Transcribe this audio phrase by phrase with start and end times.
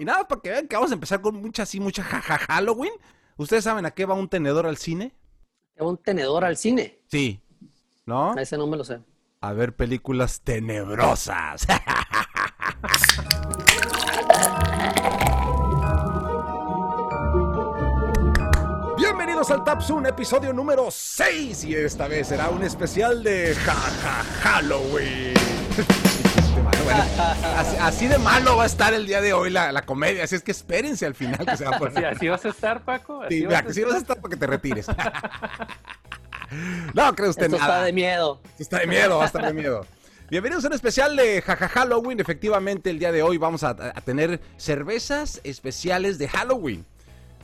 [0.00, 2.92] Y nada, para que vean que vamos a empezar con mucha así, mucha jaja Halloween.
[3.36, 5.12] ¿Ustedes saben a qué va un tenedor al cine?
[5.76, 7.00] ¿Un tenedor al cine?
[7.08, 7.42] Sí.
[8.06, 8.34] ¿No?
[8.34, 9.00] A ese no me lo sé.
[9.40, 11.66] A ver películas tenebrosas.
[18.96, 21.64] Bienvenidos al Tapsun, episodio número 6.
[21.64, 25.34] Y esta vez será un especial de jaja Halloween.
[26.88, 27.04] Bueno,
[27.56, 30.24] así, así de malo va a estar el día de hoy la, la comedia.
[30.24, 31.98] Así es que espérense al final que se va a poner.
[31.98, 33.22] Sí, así vas a estar, Paco.
[33.22, 34.86] Así Sí, vas mira, a si vas a estar para que te retires.
[36.94, 37.84] no, cree usted Esto está nada.
[37.84, 38.40] de miedo.
[38.52, 39.86] Esto está de miedo, va a estar de miedo.
[40.30, 42.20] Bienvenidos a un especial de Jaja Halloween.
[42.20, 46.86] Efectivamente, el día de hoy vamos a, a tener cervezas especiales de Halloween.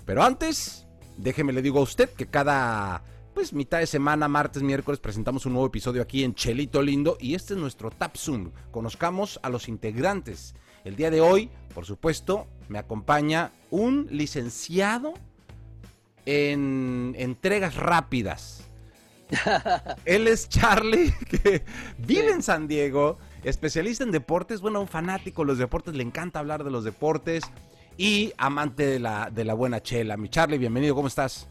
[0.06, 0.86] Pero antes,
[1.18, 3.02] déjeme le digo a usted que cada
[3.34, 7.34] pues mitad de semana, martes, miércoles, presentamos un nuevo episodio aquí en Chelito Lindo y
[7.34, 8.52] este es nuestro Tap Zoom.
[8.70, 10.54] Conozcamos a los integrantes.
[10.84, 15.14] El día de hoy, por supuesto, me acompaña un licenciado
[16.26, 18.62] en entregas rápidas.
[20.04, 21.64] Él es Charlie, que
[21.98, 26.38] vive en San Diego, especialista en deportes, bueno, un fanático de los deportes, le encanta
[26.38, 27.42] hablar de los deportes
[27.96, 30.16] y amante de la, de la buena chela.
[30.16, 31.48] Mi Charlie, bienvenido, ¿cómo estás?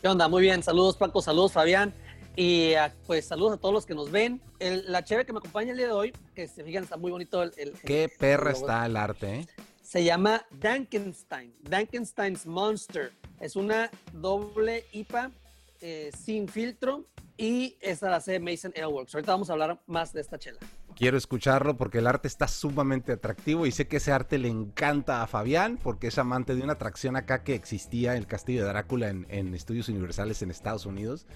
[0.00, 0.28] ¿Qué onda?
[0.28, 0.62] Muy bien.
[0.62, 1.20] Saludos, Paco.
[1.22, 1.92] Saludos, Fabián.
[2.36, 4.40] Y ah, pues saludos a todos los que nos ven.
[4.60, 7.10] El- la cheve que me acompaña el día de hoy, que se fijan, está muy
[7.10, 7.42] bonito.
[7.42, 9.46] El, el- Qué perra el- está el arte, ¿eh?
[9.82, 11.54] Se llama Dankenstein.
[11.62, 13.12] Dankenstein's Monster.
[13.40, 15.32] Es una doble IPA
[15.80, 19.14] eh, sin filtro y esta la hace Mason Airworks.
[19.14, 20.58] Ahorita vamos a hablar más de esta chela.
[20.98, 25.22] Quiero escucharlo porque el arte está sumamente atractivo y sé que ese arte le encanta
[25.22, 28.70] a Fabián porque es amante de una atracción acá que existía en el Castillo de
[28.70, 31.28] Drácula en, en estudios universales en Estados Unidos.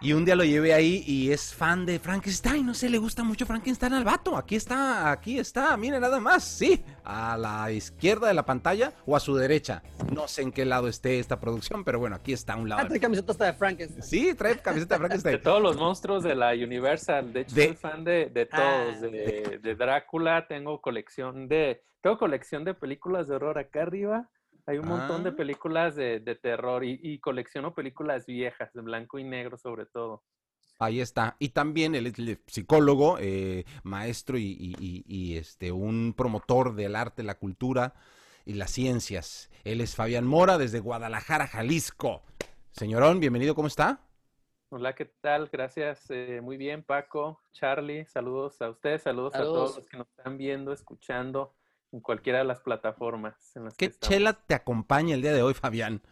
[0.00, 3.24] Y un día lo llevé ahí y es fan de Frankenstein, no sé, le gusta
[3.24, 4.36] mucho Frankenstein al vato.
[4.36, 9.16] Aquí está, aquí está, mire nada más, sí, a la izquierda de la pantalla o
[9.16, 9.82] a su derecha.
[10.14, 12.76] No sé en qué lado esté esta producción, pero bueno, aquí está a un Ah,
[12.76, 12.86] lado.
[12.88, 14.02] trae camiseta hasta de Frankenstein.
[14.04, 15.42] Sí, trae camiseta de De Frankenstein.
[15.42, 17.32] todos los monstruos de la Universal.
[17.32, 18.62] De hecho, De- soy fan de, de todos.
[18.62, 21.82] Ah, de, de Drácula, tengo colección de.
[22.00, 24.28] Tengo colección de películas de horror acá arriba.
[24.68, 25.36] Hay un montón de Ah.
[25.36, 30.22] películas de, de terror y, y colecciono películas viejas, de blanco y negro sobre todo.
[30.78, 31.36] Ahí está.
[31.38, 36.74] Y también él es el psicólogo, eh, maestro y, y- y- y, este, un promotor
[36.74, 37.94] del arte, la cultura
[38.44, 39.50] y las ciencias.
[39.64, 42.22] Él es Fabián Mora desde Guadalajara, Jalisco.
[42.72, 44.00] Señorón, bienvenido, ¿cómo está?
[44.68, 45.48] Hola, ¿qué tal?
[45.50, 46.04] Gracias.
[46.10, 48.04] eh, muy bien, Paco, Charlie.
[48.04, 51.54] Saludos a ustedes, saludos, a todos los que nos están viendo, escuchando
[51.92, 54.08] en cualquiera de las plataformas en las que ¿Qué estamos.
[54.14, 56.02] chela te acompaña el día de hoy, Fabián?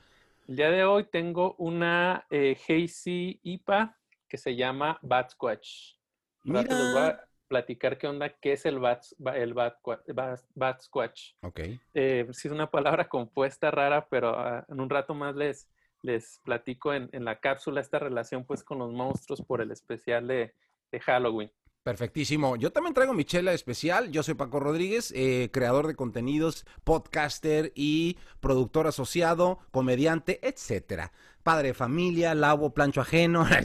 [0.49, 3.97] El día de hoy tengo una eh, Hazy IPA
[4.29, 5.97] que se llama Bat Squatch.
[6.45, 7.09] Les voy Mira.
[7.09, 9.05] a platicar qué onda, qué es el Bat,
[9.35, 9.77] el bat,
[10.15, 11.33] bat, bat Squatch.
[11.43, 11.61] Ok.
[11.95, 15.69] Eh, sí es una palabra compuesta rara, pero ah, en un rato más les,
[16.03, 20.27] les platico en, en la cápsula esta relación pues con los monstruos por el especial
[20.29, 20.55] de,
[20.93, 21.51] de Halloween.
[21.87, 22.57] Perfectísimo.
[22.57, 24.11] Yo también traigo mi chela especial.
[24.11, 31.13] Yo soy Paco Rodríguez, eh, creador de contenidos, podcaster y productor asociado, comediante, etcétera.
[31.45, 33.47] Padre de familia, lavo, plancho ajeno.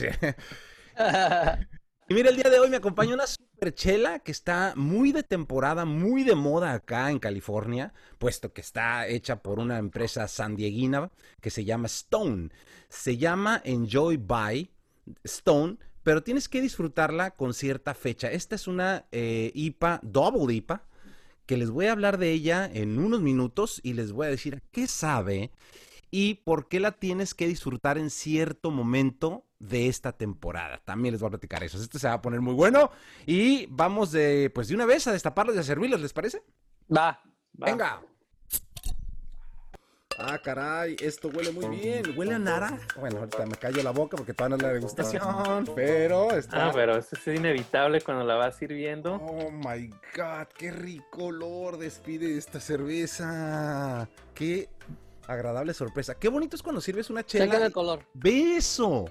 [2.08, 5.22] Y mira, el día de hoy me acompaña una super chela que está muy de
[5.22, 11.10] temporada, muy de moda acá en California, puesto que está hecha por una empresa sandieguina
[11.40, 12.50] que se llama Stone.
[12.88, 14.70] Se llama Enjoy By
[15.24, 18.30] Stone, pero tienes que disfrutarla con cierta fecha.
[18.30, 20.84] Esta es una eh, IPA, Double IPA,
[21.46, 24.56] que les voy a hablar de ella en unos minutos y les voy a decir
[24.56, 25.50] a qué sabe
[26.10, 30.80] y por qué la tienes que disfrutar en cierto momento de esta temporada.
[30.84, 31.80] También les voy a platicar eso.
[31.80, 32.90] Este se va a poner muy bueno
[33.26, 36.42] y vamos de pues de una vez a destaparlos y a servirlos, ¿les parece?
[36.94, 37.22] Va.
[37.60, 37.66] Va.
[37.66, 38.02] Venga.
[40.18, 42.02] Ah, caray, esto huele muy bien.
[42.16, 42.86] Huele a naranja.
[42.98, 46.68] Bueno, ahorita me callo la boca porque todavía no es la degustación, pero está.
[46.68, 49.14] Ah, pero eso es inevitable cuando la vas sirviendo.
[49.14, 54.08] Oh my god, qué rico olor despide esta cerveza.
[54.34, 54.68] Qué
[55.26, 56.14] agradable sorpresa.
[56.14, 57.66] Qué bonito es cuando sirves una Checa chela.
[57.66, 58.04] el color.
[58.14, 59.06] Ve eso.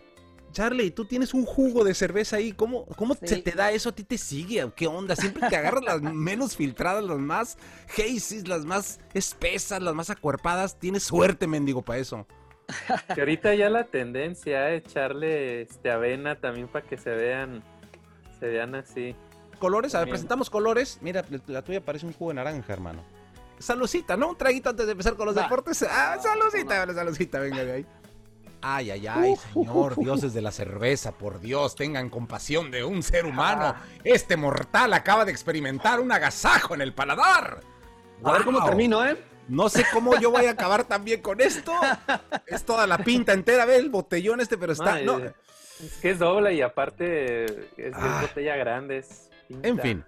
[0.52, 2.52] Charlie, tú tienes un jugo de cerveza ahí.
[2.52, 3.28] ¿Cómo, cómo Sí.
[3.28, 3.90] se te da eso?
[3.90, 4.70] ¿A ti te sigue?
[4.76, 5.16] ¿Qué onda?
[5.16, 7.58] Siempre te agarras las menos filtradas, las más
[7.98, 10.78] hazy, las más espesas, las más acuerpadas.
[10.80, 12.26] Tienes suerte, mendigo, para eso.
[13.14, 17.64] Que ahorita ya la tendencia es echarle este, avena también para que se vean,
[18.40, 19.16] se vean así.
[19.60, 20.98] Colores, a ver, presentamos colores.
[21.02, 23.04] Mira, la tuya parece un jugo de naranja, hermano.
[23.60, 24.30] Saludcita, ¿no?
[24.30, 25.44] Un traguito antes de empezar con los Va.
[25.44, 25.84] deportes.
[25.84, 26.94] Ah, No, no.
[26.96, 27.86] saludcita, venga de ahí.
[28.62, 33.26] Ay, ay, ay, señor, dioses de la cerveza, por Dios, tengan compasión de un ser
[33.26, 33.76] humano.
[34.04, 37.62] Este mortal acaba de experimentar un agasajo en el paladar.
[38.24, 39.18] A ver cómo termino, ¿eh?
[39.48, 41.74] No sé cómo yo voy a acabar también con esto.
[42.46, 44.94] Es toda la pinta entera, ve el botellón este, pero está.
[44.94, 45.18] Ay, no.
[45.20, 48.20] Es que es doble y aparte es, es Ah.
[48.22, 49.00] botella grande.
[49.00, 49.68] es pinta.
[49.68, 50.06] En fin.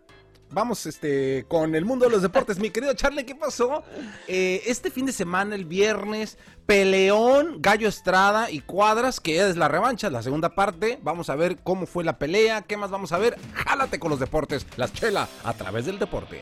[0.53, 2.59] Vamos este, con el mundo de los deportes.
[2.59, 3.83] Mi querido Charlie, ¿qué pasó?
[4.27, 9.67] Eh, este fin de semana, el viernes, peleón, Gallo Estrada y Cuadras, que es la
[9.67, 10.99] revancha, la segunda parte.
[11.01, 13.35] Vamos a ver cómo fue la pelea, qué más vamos a ver.
[13.53, 16.41] Jálate con los deportes, las chela, a través del deporte.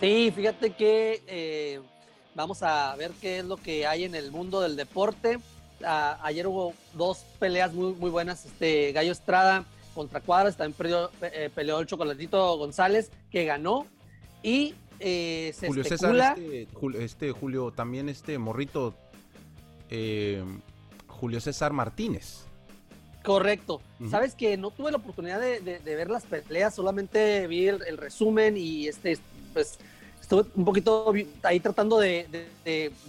[0.00, 1.80] Sí, fíjate que eh,
[2.36, 5.40] vamos a ver qué es lo que hay en el mundo del deporte.
[5.84, 8.44] Ah, ayer hubo dos peleas muy, muy buenas.
[8.44, 9.64] Este Gallo Estrada
[9.94, 13.86] contra Cuadras, también perdió- eh, peleó el Chocolatito González, que ganó.
[14.42, 16.34] Y eh, se Julio especula.
[16.34, 18.94] César, este, Jul- este, Julio, también este morrito,
[19.90, 20.42] eh,
[21.08, 22.44] Julio César Martínez.
[23.22, 23.80] Correcto.
[24.10, 27.82] Sabes que no tuve la oportunidad de, de- de ver las peleas, solamente vi el,
[27.86, 29.18] el resumen y este,
[29.54, 29.78] pues
[30.20, 31.10] estuve un poquito
[31.42, 32.26] ahí tratando de,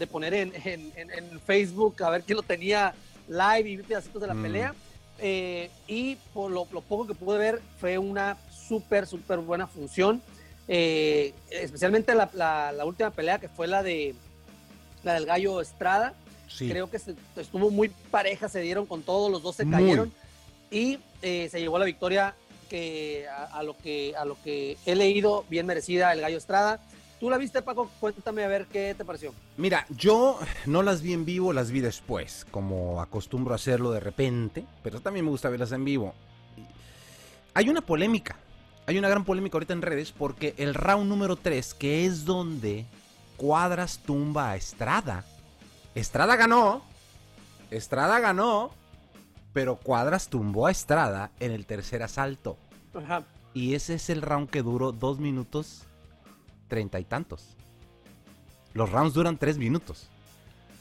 [0.07, 2.93] poner en, en- en- en Facebook a ver quién lo tenía
[3.27, 4.41] live y vi pedacitos de la Mm.
[4.41, 4.75] pelea.
[5.19, 10.21] Eh, y por lo, lo poco que pude ver fue una súper, súper buena función.
[10.67, 14.15] Eh, especialmente la, la- la última pelea que fue la de
[15.03, 16.13] la del gallo Estrada.
[16.47, 16.69] Sí.
[16.69, 19.73] Creo que se- estuvo muy pareja, se dieron con todos, los dos se Muy.
[19.75, 20.13] cayeron
[20.71, 22.35] y eh, se llevó la victoria
[22.69, 26.79] que a, a lo que a lo que he leído bien merecida el Gallo Estrada.
[27.19, 27.89] ¿Tú la viste, Paco?
[27.99, 29.33] Cuéntame a ver qué te pareció.
[29.57, 34.01] Mira, yo no las vi en vivo, las vi después, como acostumbro a hacerlo de
[34.01, 36.13] repente, pero también me gusta verlas en vivo.
[37.53, 38.37] Hay una polémica,
[38.85, 42.85] hay una gran polémica ahorita en redes porque el round número 3, que es donde
[43.37, 45.23] Cuadras tumba a Estrada.
[45.95, 46.83] Estrada ganó,
[47.71, 48.71] Estrada ganó,
[49.53, 52.57] pero Cuadras tumbó a Estrada en el tercer asalto.
[52.93, 53.23] Ajá.
[53.53, 55.84] Y ese es el round que duró dos minutos
[56.67, 57.55] treinta y tantos.
[58.73, 60.09] Los rounds duran tres minutos.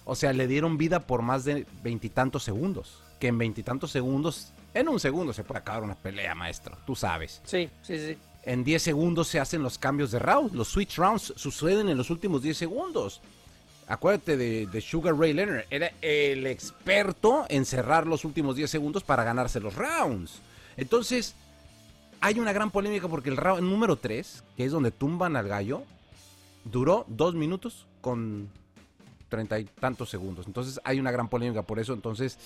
[0.04, 3.02] O sea, le dieron vida por más de veintitantos segundos.
[3.19, 6.76] Que en veintitantos segundos, en un segundo se puede acabar una pelea, maestro.
[6.86, 7.40] Tú sabes.
[7.44, 8.19] Sí, sí, sí.
[8.42, 10.54] En 10 segundos se hacen los cambios de round.
[10.54, 13.22] Los switch rounds suceden en los últimos 10 segundos.
[13.87, 15.64] Acuérdate de, de Sugar Ray Leonard.
[15.70, 20.40] Era el experto en cerrar los últimos 10 segundos para ganarse los rounds.
[20.76, 21.34] Entonces,
[22.25, 25.82] hay una gran polémica porque el round número 3, que es donde tumban al gallo,
[26.65, 28.49] duró 2 minutos con
[29.29, 30.47] treinta y tantos segundos.
[30.47, 31.93] Entonces, hay una gran polémica por eso.
[31.93, 32.38] Entonces,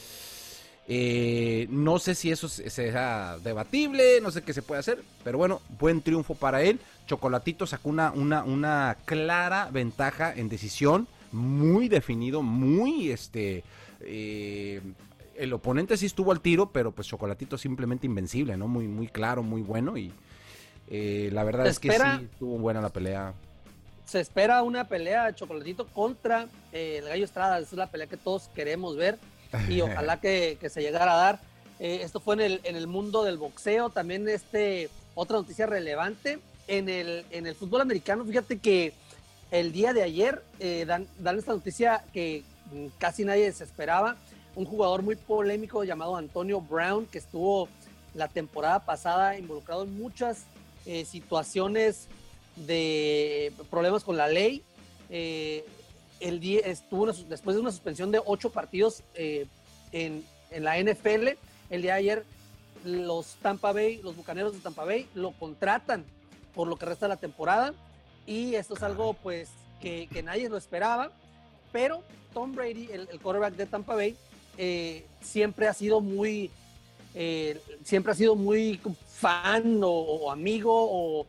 [0.89, 5.37] eh, no sé si eso se- sea debatible, no sé qué se puede hacer, pero
[5.39, 6.81] bueno, buen triunfo para él.
[7.07, 13.63] Chocolatito sacó una, una, una clara ventaja en decisión, muy definido, muy este.
[14.01, 14.81] eh,
[15.39, 18.67] el oponente sí estuvo al tiro, pero pues Chocolatito simplemente invencible, ¿no?
[18.67, 20.13] Muy, muy claro, muy bueno y
[20.91, 22.19] eh, la verdad ¿Te es que espera?
[22.19, 23.35] sí estuvo buena la pelea.
[24.05, 27.59] Se espera una pelea de Chocolatito contra eh, el Gallo Estrada.
[27.59, 29.19] Esa es la pelea que todos queremos ver
[29.69, 31.41] y ojalá que, que se llegara a dar.
[31.79, 33.91] Eh, esto fue en el, en el mundo del boxeo.
[33.91, 36.41] También este, otra noticia relevante.
[36.67, 38.93] En el, en el fútbol americano, fíjate que
[39.51, 40.43] el día de ayer
[40.87, 42.43] dan, dan esta noticia que
[42.73, 44.17] mm, casi nadie se esperaba.
[44.59, 47.69] Un jugador muy polémico llamado Antonio Brown, que estuvo
[48.13, 50.47] la temporada pasada involucrado en muchas
[50.85, 52.09] eh, situaciones
[52.57, 54.65] de problemas con la ley.
[55.11, 55.65] Eh,
[56.19, 59.47] el día estuvo una después de una suspensión de ocho partidos eh,
[59.93, 61.39] en, en la NFL.
[61.71, 62.25] El día de ayer
[62.83, 66.05] los Tampa Bay, los Bucaneros de Tampa Bay lo contratan
[66.53, 67.75] por lo que resta de la temporada
[68.27, 69.51] y esto es algo pues
[69.81, 71.13] que, que nadie lo esperaba,
[71.71, 72.03] pero
[72.35, 74.17] Tom Brady, el, el quarterback de Tampa Bay,
[74.59, 76.51] eh, siempre ha sido muy,
[77.15, 81.27] eh, siempre ha sido muy fan o, amigo o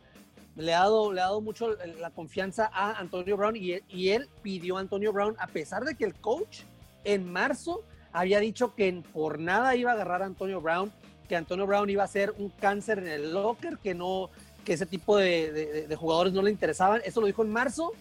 [0.56, 1.70] le ha dado, le ha dado mucho
[2.00, 6.04] la confianza a Antonio Brown y él, pidió a Antonio Brown, a pesar de que
[6.04, 6.60] el coach
[7.04, 7.82] en marzo
[8.12, 10.92] había dicho que por nada iba a agarrar a Antonio Brown,
[11.28, 14.28] que Antonio Brown iba a ser un cáncer en el locker, que no,
[14.64, 17.00] que ese tipo de- de jugadores no le interesaban.
[17.04, 17.92] Eso lo dijo en marzo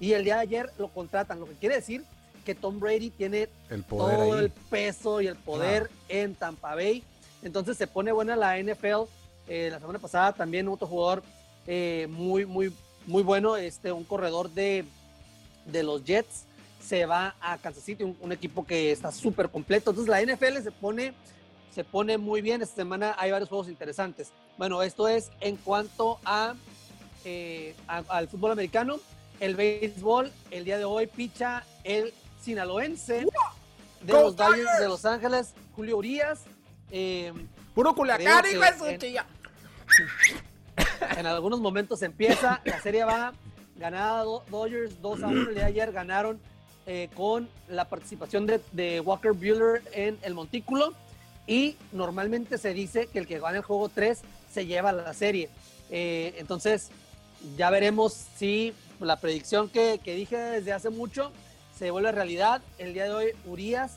[0.00, 2.02] y el día de ayer lo contratan, lo que quiere decir
[2.46, 4.44] que Tom Brady tiene El poder todo ahí.
[4.44, 7.02] el peso y el poder en Tampa Bay.
[7.42, 9.02] Entonces se pone buena la NFL.
[9.48, 11.22] Eh, la semana pasada también otro jugador
[11.66, 12.72] eh, muy, muy,
[13.06, 14.84] muy bueno, este, un corredor de,
[15.66, 16.44] de los Jets,
[16.80, 19.90] se va a Kansas City, un, un equipo que está súper completo.
[19.90, 21.12] Entonces la NFL se pone,
[21.74, 22.62] se pone muy bien.
[22.62, 24.28] Esta semana hay varios juegos interesantes.
[24.56, 26.54] Bueno, esto es en cuanto a,
[27.24, 28.98] eh, a- al fútbol americano.
[29.40, 32.14] El béisbol, el día de hoy picha el
[32.50, 33.26] sinaloense
[34.02, 36.44] de ¡Go los Dodgers de Los Ángeles, Julio Urias.
[36.92, 37.32] Eh,
[37.74, 39.26] Puro Culiacán, hijo de que su en- chilla.
[41.18, 43.32] en algunos momentos empieza, la serie va
[43.76, 46.40] ganada Do- Dodgers 2 a 1 el día de ayer, ganaron
[46.86, 50.94] eh, con la participación de, de Walker Bueller en el montículo
[51.48, 54.20] y normalmente se dice que el que gana el juego 3
[54.52, 55.50] se lleva la serie.
[55.90, 56.90] Eh, entonces,
[57.56, 61.32] ya veremos si la predicción que, que dije desde hace mucho
[61.78, 62.62] se vuelve realidad.
[62.78, 63.96] El día de hoy, Urias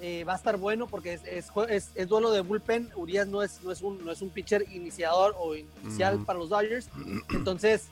[0.00, 2.90] eh, va a estar bueno porque es, es, es- es duelo de bullpen.
[2.96, 6.48] Urias no es, no es, un, no es un pitcher iniciador o inicial para los
[6.48, 6.88] Dodgers.
[7.30, 7.88] Entonces,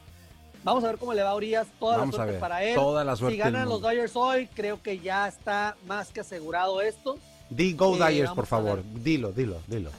[0.65, 1.67] vamos a ver cómo le va a Urias.
[1.79, 2.41] Toda Vamos la a suerte ver.
[2.41, 2.75] para él.
[2.75, 3.81] Toda la suerte si ganan los.
[3.83, 7.19] Dodgers hoy, creo que ya está más que asegurado esto.
[7.51, 8.83] Di Go Eh, Dyers, por favor.
[8.85, 9.91] Dilo, dilo, dilo.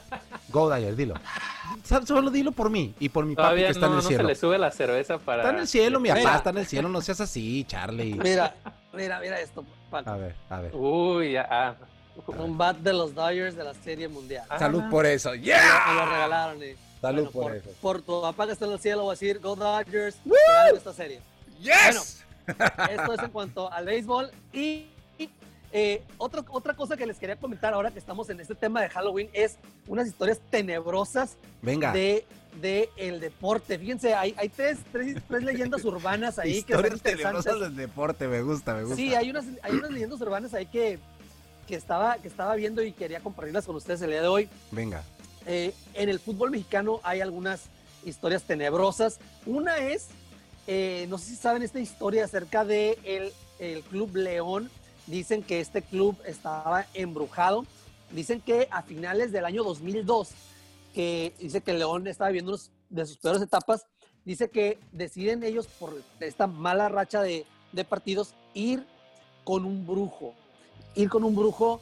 [0.50, 1.16] Go Dyers, dilo.
[2.06, 4.02] Solo dilo por mí y por mi papi Todavía que está no, en el no
[4.04, 4.24] se cielo.
[4.28, 5.44] le sube la cerveza para...
[5.44, 6.90] Está en el cielo, mi papá está en el cielo.
[6.90, 8.16] No seas así, Charlie.
[8.16, 8.56] Mira,
[8.94, 9.64] mira, mira esto.
[9.90, 10.10] Paco.
[10.10, 10.76] A ver, a ver.
[10.76, 11.76] Uy, ya, ah.
[12.28, 14.46] Un bat de los Dodgers de la Serie Mundial.
[14.50, 15.32] Ah, Salud por eso.
[15.32, 15.94] Me ¡Yeah!
[15.94, 16.62] lo regalaron.
[16.64, 16.76] eh.
[17.02, 17.70] Salud Bueno, por por, eso.
[17.82, 20.92] por tu papá que está en el cielo, voy a decir Go Dodgers, ganen esta
[20.94, 21.22] serie.
[21.62, 22.26] ¡Yes!
[22.90, 24.32] Esto es en cuanto al béisbol.
[24.52, 24.88] Y
[25.72, 28.90] eh, otra, otra cosa que les quería comentar ahora que estamos en este tema de
[28.90, 31.94] Halloween es unas historias tenebrosas Venga.
[31.94, 32.26] de,
[32.62, 33.78] de el deporte.
[33.78, 37.18] Fíjense, hay, hay tres, tres, tres leyendas urbanas ahí que son interesantes.
[37.22, 38.96] tenebrosas del deporte, me gusta, me gusta.
[38.96, 41.00] Sí, hay unas, hay unas leyendas urbanas ahí que,
[41.68, 44.50] que, estaba, que estaba viendo y quería compartirlas con ustedes el día de hoy.
[44.72, 45.04] Venga.
[45.46, 47.66] Eh, en el fútbol mexicano hay algunas
[48.06, 49.20] historias tenebrosas.
[49.46, 50.08] Una es,
[50.68, 54.70] eh, no sé si saben esta historia acerca de el, el Club León.
[55.08, 57.66] Dicen que este club estaba embrujado.
[58.12, 60.30] Dicen que a finales del año 2002,
[60.94, 63.86] que dice que León estaba viviendo una de sus peores etapas,
[64.26, 67.46] dice que deciden ellos por esta mala racha de,
[67.88, 68.86] partidos ir
[69.44, 70.34] con un brujo.
[70.96, 71.82] Ir con un brujo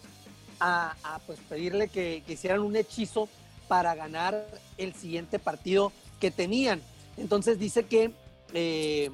[0.59, 0.95] a,
[1.25, 3.29] pues pedirle que, que hicieran un hechizo
[3.67, 4.47] para ganar
[4.77, 6.81] el siguiente partido que tenían.
[7.17, 8.11] Entonces dice que,
[8.53, 9.09] eh,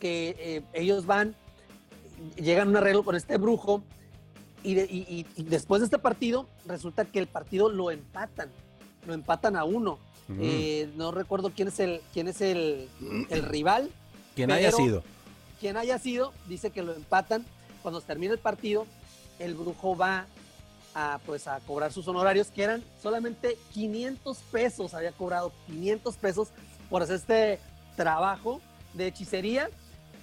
[0.00, 1.34] que eh, ellos van,
[2.36, 3.82] llegan a un arreglo con este brujo
[4.62, 8.50] y, de- y- y- y después de este partido resulta que el partido lo empatan,
[9.06, 9.98] lo empatan a uno.
[10.28, 10.38] Mm.
[10.40, 12.88] Eh, no recuerdo quién es el, quién es el,
[13.30, 13.90] el rival,
[14.34, 15.02] Quien haya sido.
[15.60, 17.44] quien haya sido, dice que lo empatan.
[17.82, 18.86] Cuando termina el partido,
[19.40, 20.26] el brujo va
[20.94, 26.48] a, pues, a cobrar sus honorarios, que eran solamente 500 pesos, había cobrado 500 pesos
[26.88, 27.58] por hacer este
[27.96, 28.60] trabajo
[28.94, 29.68] de hechicería.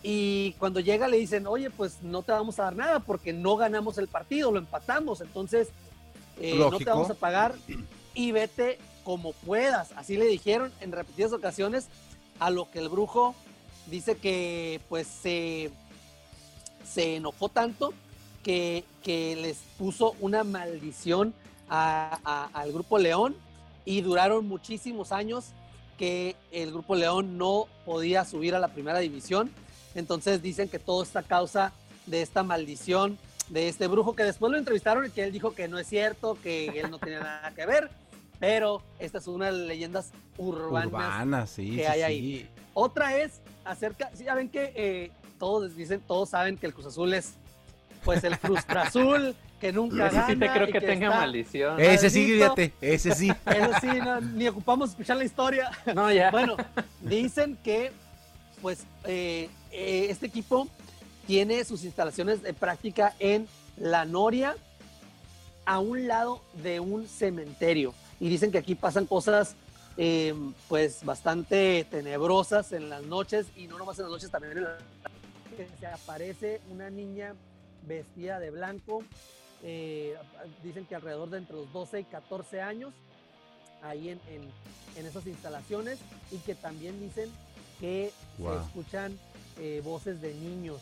[0.02, 3.58] Y cuando llega le dicen, oye, pues no te vamos a dar nada porque no
[3.58, 5.70] ganamos el partido, lo empatamos, entonces
[6.40, 7.56] eh, no te vamos a pagar
[8.14, 9.92] y vete como puedas.
[9.98, 11.88] Así le dijeron en repetidas ocasiones,
[12.40, 13.36] a lo que el brujo
[13.88, 15.72] dice que pues se,
[16.90, 17.94] se enojó tanto
[18.44, 21.34] que, que les puso una maldición
[21.70, 23.36] a- a- al grupo León
[23.84, 25.48] y duraron muchísimos años
[25.98, 29.52] que el grupo León no podía subir a la primera división.
[30.00, 31.72] Entonces dicen que todo está a causa
[32.06, 33.18] de esta maldición
[33.50, 36.38] de este brujo que después lo entrevistaron y que él dijo que no es cierto,
[36.42, 37.90] que él no tenía nada que ver,
[38.40, 41.76] pero esta es una de las leyendas urbanas Urbana, sí.
[41.76, 42.04] que sí, hay sí.
[42.04, 42.50] ahí.
[42.74, 46.86] Otra es acerca, sí, ya ven que eh, todos dicen, todos saben que el Cruz
[46.88, 47.34] Azul es
[48.06, 50.28] pues el Frustra Azul, que nunca Ese gana.
[50.28, 51.80] sí te creo que tenga está- maldición.
[51.80, 53.30] Ese sí, fíjate, ese sí.
[53.46, 55.70] Eso sí, no, ni ocupamos escuchar la historia.
[55.94, 56.30] No, ya.
[56.32, 56.56] Bueno,
[57.02, 57.92] dicen que
[58.62, 60.68] pues eh, eh, este equipo
[61.28, 63.48] tiene sus instalaciones de práctica en
[63.78, 64.56] La Noria,
[65.66, 67.94] a un lado de un cementerio.
[68.20, 69.56] Y dicen que aquí pasan cosas
[69.98, 70.34] eh,
[70.68, 74.78] pues bastante tenebrosas en las noches y no nomás en las noches, también en la
[75.56, 77.36] que se aparece una niña
[77.86, 79.04] vestida de blanco.
[79.62, 80.16] eh,
[80.64, 82.94] dicen que alrededor de entre los 12 y 14 años,
[83.82, 84.50] ahí en, en-
[84.96, 86.00] en esas instalaciones,
[86.32, 87.30] y que también dicen
[87.82, 88.54] que Wow.
[88.54, 89.20] se escuchan
[89.60, 90.82] eh, voces de niños.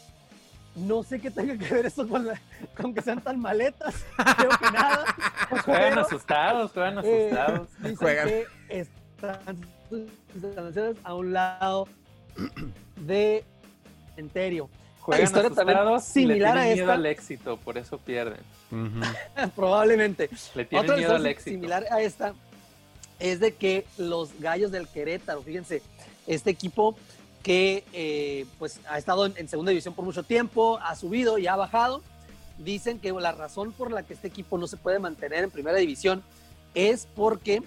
[0.76, 2.40] No sé qué tenga que ver eso con, la-
[2.80, 3.96] con que sean tan maletas,
[4.38, 5.06] creo que nada.
[5.66, 7.68] Juegan pero, asustados, juegan eh, asustados.
[7.80, 8.28] dicen Juegan.
[8.28, 9.58] que están
[9.90, 10.02] sus
[10.36, 11.88] instalaciones a un lado
[12.98, 13.44] de
[14.16, 14.70] cementerio.
[15.00, 16.94] Juegan historia también asustados y similar le a tienen miedo esta.
[16.94, 18.40] al éxito, por eso pierden.
[19.56, 20.30] Probablemente.
[20.54, 21.50] Le tienen Otra miedo al historia éxito.
[21.56, 22.34] similar a esta
[23.20, 25.82] es de que los gallos del Querétaro, fíjense,
[26.28, 26.96] este equipo
[27.48, 31.48] que eh, pues ha estado en, en segunda división por mucho tiempo, ha subido y
[31.48, 32.02] ha bajado,
[32.58, 35.78] dicen que la razón por la que este equipo no se puede mantener en primera
[35.78, 36.22] división
[36.74, 37.64] es porque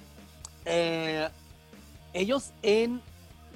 [0.67, 1.31] eh,
[2.13, 3.01] ellos en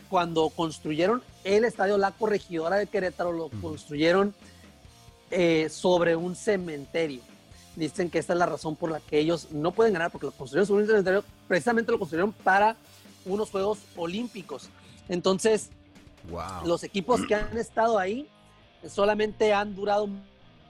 [0.08, 4.34] cuando construyeron el estadio La Corregidora de Querétaro lo construyeron
[5.30, 7.20] eh, sobre un cementerio.
[7.76, 10.32] Dicen que esta es la razón por la que ellos no pueden ganar, porque lo
[10.32, 12.76] construyeron sobre un cementerio, precisamente lo construyeron para
[13.26, 14.70] unos Juegos Olímpicos.
[15.10, 15.68] Entonces,
[16.64, 18.28] Los equipos que han estado ahí
[18.88, 20.08] solamente han durado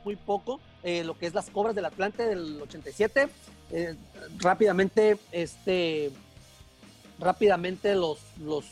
[0.05, 0.61] muy poco.
[0.83, 3.29] Eh, lo que es las cobras del Atlante del 87,
[3.71, 3.97] eh,
[4.39, 6.11] rápidamente, este,
[7.19, 8.67] rápidamente los, los,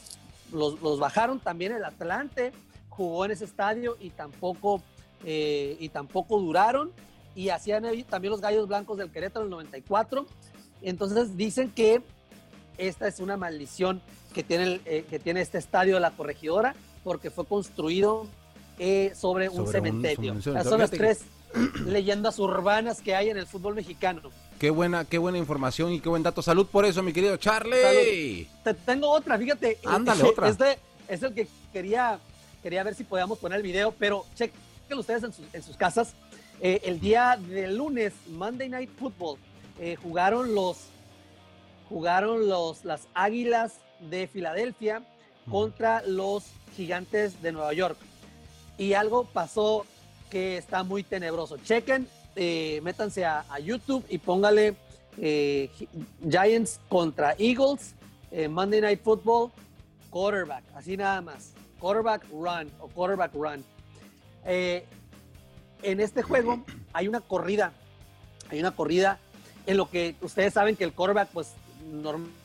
[0.52, 1.40] los, los, bajaron.
[1.40, 2.52] También el Atlante
[2.90, 4.82] jugó en ese estadio y tampoco,
[5.24, 6.92] eh, y tampoco duraron.
[7.34, 10.26] Y hacían también los Gallos Blancos del Querétaro en el 94.
[10.82, 12.02] Entonces dicen que
[12.76, 16.74] esta es una maldición que tiene, el, que tiene este estadio de la corregidora
[17.04, 18.26] porque fue construido
[18.78, 19.72] eh, sobre, un Sobre un-
[20.02, 20.40] cementerio.
[20.42, 21.20] sobre un son las tres
[21.86, 24.22] leyendas urbanas que hay en el fútbol mexicano.
[24.58, 26.40] Qué buena, qué buena información y qué buen dato.
[26.42, 28.48] Salud por eso, mi querido Charlie.
[28.64, 29.78] Te tengo otra, fíjate.
[29.84, 30.48] Ándale, otra.
[30.48, 32.18] Este es el que quería,
[32.62, 34.54] quería ver si podíamos poner el video, pero chequen
[34.96, 36.14] ustedes en, sus- en sus casas.
[36.60, 39.36] Eh, el día del lunes, Monday Night Football,
[39.80, 40.76] eh, jugaron los
[41.88, 43.74] jugaron los las Águilas
[44.10, 45.02] de Filadelfia
[45.50, 46.44] contra los
[46.76, 47.96] Gigantes de Nueva York.
[48.78, 49.84] Y algo pasó
[50.30, 51.56] que está muy tenebroso.
[51.58, 54.74] Chequen, eh, métanse a, a YouTube y póngale
[55.18, 55.88] eh, Gi-
[56.28, 57.94] Giants contra Eagles,
[58.30, 59.50] eh, Monday Night Football,
[60.10, 61.52] quarterback, así nada más.
[61.78, 63.64] Quarterback run o quarterback run.
[64.44, 67.72] En este juego hay una corrida,
[68.50, 69.18] hay una corrida
[69.66, 71.48] en lo que ustedes saben que el quarterback pues
[71.90, 72.38] normalmente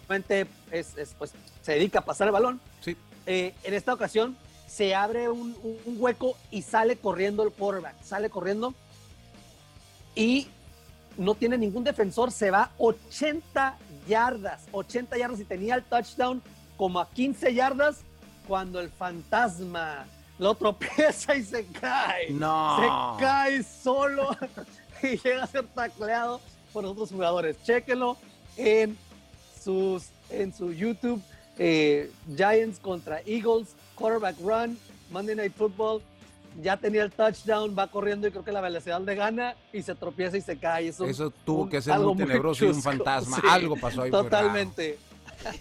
[0.71, 2.59] es, es, pues, se dedica a pasar el balón.
[2.81, 2.95] Sí.
[3.25, 4.37] Eh, en esta ocasión
[4.67, 8.73] se abre un, hueco y sale corriendo el quarterback, sale corriendo
[10.15, 10.47] y
[11.17, 16.41] no tiene ningún defensor, se va 80 yardas, 80 yardas y tenía el touchdown
[16.75, 18.01] como a 15 yardas
[18.47, 20.05] cuando el fantasma
[20.37, 22.29] lo tropieza y se cae.
[22.29, 22.77] No.
[23.17, 24.35] Se cae solo
[25.03, 26.39] y llega a ser tacleado
[26.71, 27.57] por otros jugadores.
[27.63, 28.17] Chéquenlo
[28.57, 28.97] en,
[29.57, 31.21] sus, en su YouTube.
[31.59, 34.77] eh, Giants contra Eagles, quarterback run,
[35.11, 36.01] Monday Night Football.
[36.61, 39.93] Ya tenía el touchdown, va corriendo y creo que la velocidad le gana y se
[39.95, 40.87] tropieza y se cae.
[40.87, 43.37] Es un- Eso tuvo un- que ser algo muy tenebroso y un fantasma.
[43.37, 43.47] sí.
[43.49, 44.11] Algo pasó ahí.
[44.11, 44.23] raro.
[44.23, 44.97] Totalmente.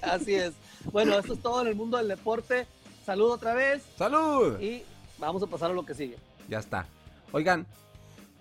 [0.02, 0.52] Así es.
[0.92, 2.66] Bueno, esto es todo en el mundo del deporte.
[3.04, 4.58] Saludo otra vez ¡Salud!
[4.60, 4.82] y
[5.18, 6.16] vamos a pasar a lo que sigue.
[6.48, 6.86] Ya está.
[7.32, 7.66] Oigan,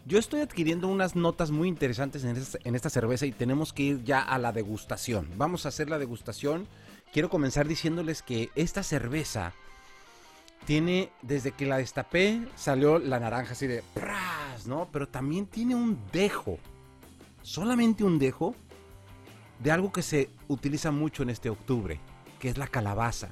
[0.06, 4.22] yo estoy adquiriendo unas notas muy interesantes en esta, cerveza y tenemos que ir ya
[4.22, 5.28] a la degustación.
[5.36, 6.68] Vamos a hacer la degustación.
[7.12, 9.54] Quiero comenzar diciéndoles que esta cerveza
[10.66, 14.68] tiene, desde que la destapé, salió la naranja así de ¡pras!
[14.68, 14.90] ¿no?
[14.92, 16.60] Pero también tiene un dejo,
[17.42, 18.56] solamente un dejo,
[19.60, 22.00] de algo que se utiliza mucho en este octubre,
[22.40, 23.30] que es la calabaza.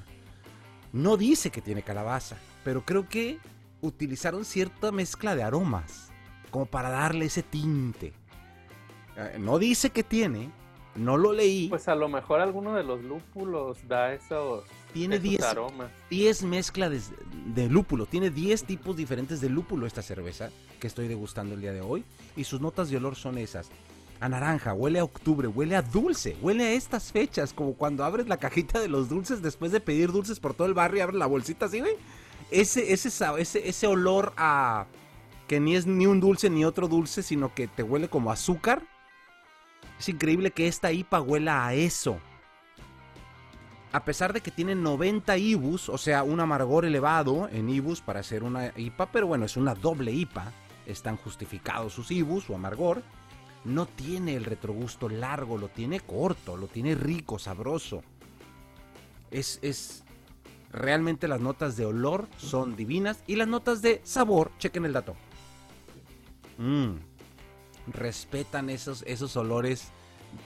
[0.92, 3.38] No dice que tiene calabaza, pero creo que
[3.80, 6.13] utilizaron cierta mezcla de aromas,
[6.54, 8.12] como para darle ese tinte.
[9.16, 10.52] Eh, No dice que tiene,
[10.94, 11.66] no lo leí.
[11.68, 14.62] Pues a lo mejor alguno de los lúpulos da esos,
[14.92, 15.90] tiene esos 10 aromas.
[16.10, 17.00] 10 mezclas de,
[17.60, 18.06] de lúpulo.
[18.06, 22.04] Tiene 10 tipos diferentes de lúpulo esta cerveza que estoy degustando el día de hoy.
[22.36, 23.68] Y sus notas de olor son esas.
[24.20, 28.28] A naranja, huele a octubre, huele a dulce, huele a estas fechas, como cuando abres
[28.28, 31.18] la cajita de los dulces después de pedir dulces por todo el barrio y abres
[31.18, 31.96] la bolsita así, güey.
[32.52, 34.86] Ese, ese, ese, ese olor a
[35.46, 38.82] que ni es ni un dulce ni otro dulce, sino que te huele como azúcar.
[39.98, 42.18] Es increíble que esta IPA huela a eso
[43.94, 48.18] a pesar de que tiene 90 IBUs, o sea, un amargor elevado en IBUs para
[48.18, 50.52] hacer una IPA, pero bueno, es una doble IPA,
[50.84, 53.04] están justificados sus IBUs, su amargor,
[53.64, 58.02] no tiene el retrogusto largo, lo tiene corto, lo tiene rico, sabroso.
[59.30, 60.02] Es, es,
[60.72, 65.14] realmente las notas de olor son divinas y las notas de sabor, chequen el dato.
[66.58, 66.96] Mm,
[67.88, 69.88] respetan esos, esos olores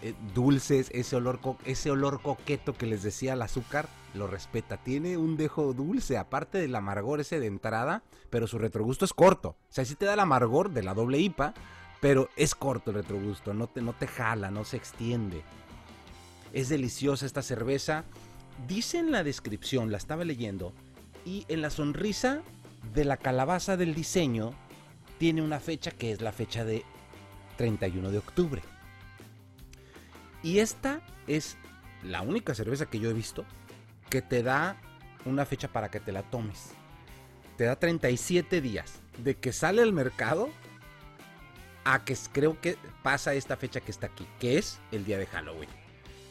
[0.02, 4.76] eh, dulces, ese olor, ese olor coqueto que les decía el azúcar, lo respeta.
[4.76, 9.50] Tiene un dejo dulce, aparte del amargor ese de entrada, pero su retrogusto es corto.
[9.50, 11.54] O sea, sí te da el amargor de la doble IPA,
[12.00, 15.42] pero es corto el retrogusto, no te, no te jala, no se extiende.
[16.52, 18.04] Es deliciosa esta cerveza.
[18.66, 20.72] Dice en la descripción, la estaba leyendo,
[21.24, 22.42] y en la sonrisa
[22.94, 24.52] de la calabaza del diseño
[25.18, 26.84] tiene una fecha que es la fecha de
[27.56, 28.62] 31 de octubre.
[30.42, 31.56] Y esta es
[32.02, 33.44] la única cerveza que yo he visto
[34.08, 34.76] que te da
[35.24, 36.70] una fecha para que te la tomes.
[37.56, 40.48] Te da 37 días de que sale al mercado
[41.84, 45.26] a que creo que pasa esta fecha que está aquí, que es el día de
[45.26, 45.70] Halloween.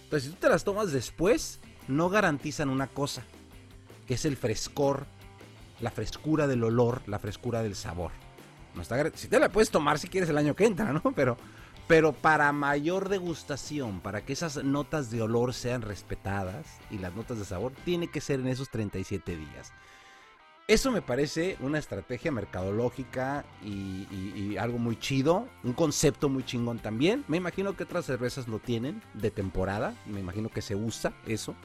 [0.04, 3.24] Entonces, si tú te las tomas después, no garantizan una cosa,
[4.08, 5.06] que es el frescor,
[5.82, 8.12] la frescura del olor, la frescura del sabor.
[9.16, 11.02] Si te la puedes tomar si quieres el año que entra, ¿no?
[11.16, 11.38] Pero
[11.88, 17.40] pero para mayor degustación, para que esas notas de olor sean respetadas y las notas
[17.40, 19.72] de sabor, tiene que ser en esos 37 días.
[20.68, 26.80] Eso me parece una estrategia mercadológica y- y algo muy chido, un concepto muy chingón
[26.80, 27.24] también.
[27.30, 31.56] Me imagino que otras cervezas lo tienen de temporada, me imagino que se usa eso.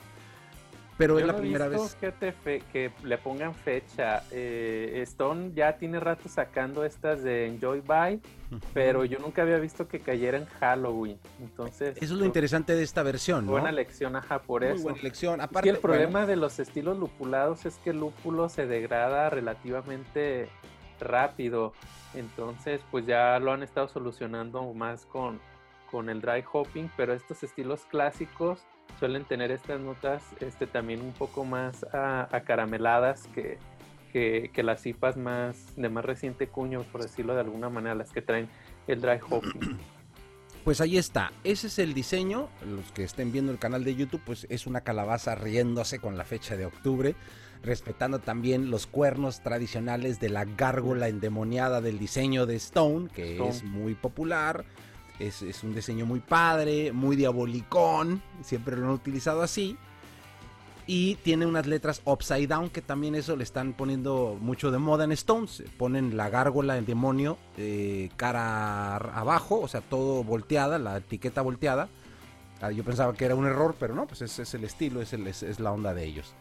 [0.99, 1.95] Pero es Yo la no primera visto vez.
[1.97, 4.23] Que, te fe- que le pongan fecha.
[4.31, 8.21] Eh, Stone ya tiene rato sacando estas de Enjoy Buy,
[8.75, 11.19] pero yo nunca había visto que cayera en Halloween.
[11.41, 13.53] Entonces, Eso es lo interesante de esta versión, ¿no?
[13.53, 14.83] Buena lección, ajá, por Muy eso.
[14.85, 15.41] buena elección.
[15.41, 18.67] Es Aparte, que el problema bueno, de los estilos lupulados es que el lúpulo se
[18.67, 20.49] degrada relativamente
[21.01, 21.73] rápido.
[22.15, 25.41] Entonces, pues ya lo han estado solucionando más con,
[25.91, 28.61] con el dry hopping, pero estos estilos clásicos
[28.99, 33.59] suelen tener estas notas este, también un poco más acarameladas que,
[34.13, 38.13] que, que las IPAs más de más reciente cuño, por decirlo de alguna manera, las
[38.13, 38.49] que traen
[38.87, 39.79] el dry hopping.
[40.65, 41.33] pues ahí está.
[41.45, 42.49] Ese es el diseño.
[42.69, 46.25] Los que estén viendo el canal de YouTube, pues es una calabaza riéndose con la
[46.25, 47.15] fecha de octubre,
[47.63, 53.51] respetando también los cuernos tradicionales de la gárgola endemoniada del diseño de Stone, que Stone.
[53.51, 54.65] es muy popular.
[55.19, 58.23] Es, es un diseño muy padre, muy diabolicón.
[58.43, 59.77] Siempre lo han utilizado así.
[60.85, 65.05] Y tiene unas letras upside down que también eso le están poniendo mucho de moda
[65.05, 65.63] en Stones.
[65.79, 71.41] Ponen la gárgola, el demonio, eh, cara ar- abajo, o sea, todo volteada, la etiqueta
[71.41, 71.89] volteada.
[72.61, 75.13] Ah, yo pensaba que era un error, pero no, pues ese es el estilo, es,
[75.13, 76.35] el- es- es la onda de ellos.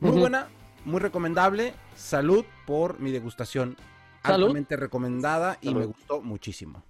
[0.00, 0.48] Muy buena,
[0.84, 1.72] muy recomendable.
[1.94, 3.76] Salud por mi degustación.
[4.24, 4.46] Salud.
[4.46, 6.82] Altamente recomendada y me gustó muchísimo.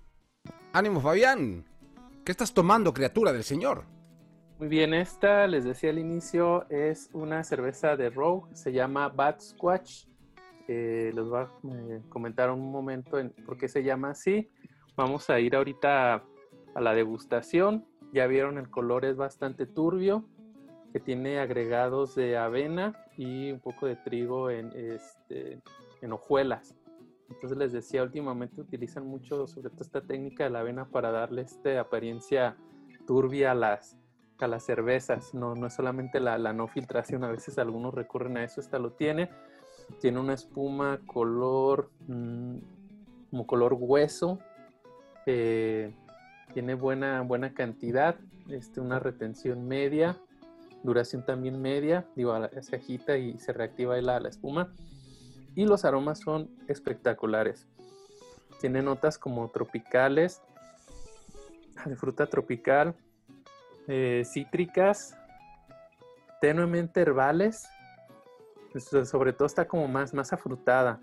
[0.74, 1.64] Ánimo, Fabián.
[2.24, 3.84] ¿Qué estás tomando, criatura del Señor?
[4.58, 9.38] Muy bien, esta, les decía al inicio, es una cerveza de Rogue, se llama Bad
[9.38, 10.08] Squatch.
[10.66, 14.50] Eh, les voy a eh, comentar un momento en por qué se llama así.
[14.96, 16.24] Vamos a ir ahorita a,
[16.74, 17.86] a la degustación.
[18.12, 20.28] Ya vieron, el color es bastante turbio,
[20.92, 25.62] que tiene agregados de avena y un poco de trigo en, este,
[26.02, 26.74] en hojuelas.
[27.30, 31.42] Entonces les decía, últimamente utilizan mucho, sobre todo esta técnica de la avena para darle
[31.42, 32.56] esta apariencia
[33.06, 33.96] turbia a las,
[34.38, 38.36] a las cervezas, no, no es solamente la, la no filtración, a veces algunos recurren
[38.36, 39.30] a eso, esta lo tiene,
[40.00, 42.56] tiene una espuma color, mm,
[43.30, 44.38] como color hueso,
[45.26, 45.94] eh,
[46.52, 48.16] tiene buena, buena cantidad,
[48.48, 50.18] este, una retención media,
[50.82, 54.72] duración también media, digo, se agita y se reactiva ahí la, la espuma,
[55.54, 57.66] y los aromas son espectaculares.
[58.60, 60.42] Tiene notas como tropicales,
[61.84, 62.94] de fruta tropical,
[63.88, 65.16] eh, cítricas,
[66.40, 67.68] tenuemente herbales.
[68.78, 71.00] So- Sobre todo está como más, más afrutada.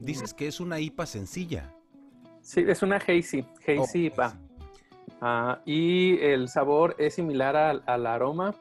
[0.00, 1.72] Dices que es una IPA sencilla.
[2.42, 4.38] Sí, es una hazy, hazy Oh, IPA.
[5.20, 8.54] Ah, y el sabor es similar al, al aroma.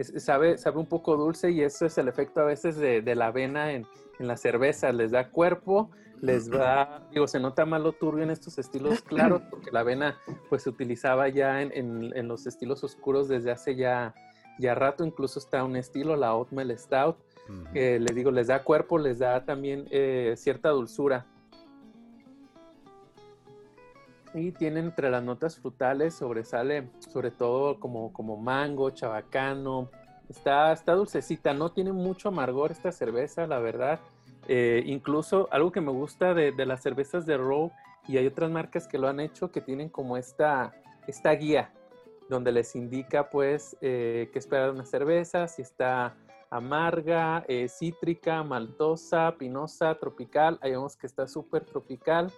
[0.00, 3.14] Es- sabe, sabe un poco dulce y eso es el efecto a veces de, de
[3.14, 3.86] la avena en,
[4.18, 4.92] en la cerveza.
[4.92, 5.90] Les da cuerpo,
[6.22, 10.16] les da, digo, se nota más lo turbio en estos estilos claros porque la avena
[10.48, 14.14] pues se utilizaba ya en, en- en los estilos oscuros desde hace ya,
[14.58, 15.04] ya rato.
[15.04, 17.16] Incluso está un estilo, la Oatmeal Stout,
[17.74, 21.26] que les digo, les da cuerpo, les da también eh, cierta dulzura.
[24.34, 29.90] Y tienen entre las notas frutales, sobresale sobre todo como, como mango, chabacano.
[30.28, 33.98] Está, está dulcecita, no tiene mucho amargor esta cerveza, la verdad.
[34.46, 37.72] Eh, incluso algo que me gusta de, de las cervezas de Row,
[38.06, 40.72] y hay otras marcas que lo han hecho, que tienen como esta,
[41.06, 41.72] esta guía,
[42.28, 46.16] donde les indica pues eh, qué esperar una cerveza, si está
[46.50, 50.58] amarga, eh, cítrica, maltosa, pinosa, tropical.
[50.60, 52.32] Ahí vemos que está súper tropical,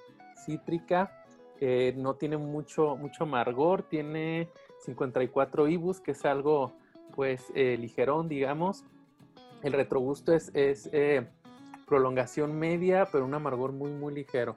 [0.44, 1.21] cítrica.
[1.64, 4.48] Eh, no tiene mucho, mucho amargor, tiene
[4.80, 6.72] 54 IBUs, que es algo
[7.14, 8.84] pues eh, ligerón, digamos.
[9.62, 11.24] El retrogusto es, es eh,
[11.86, 14.56] prolongación media, pero un amargor muy, muy ligero.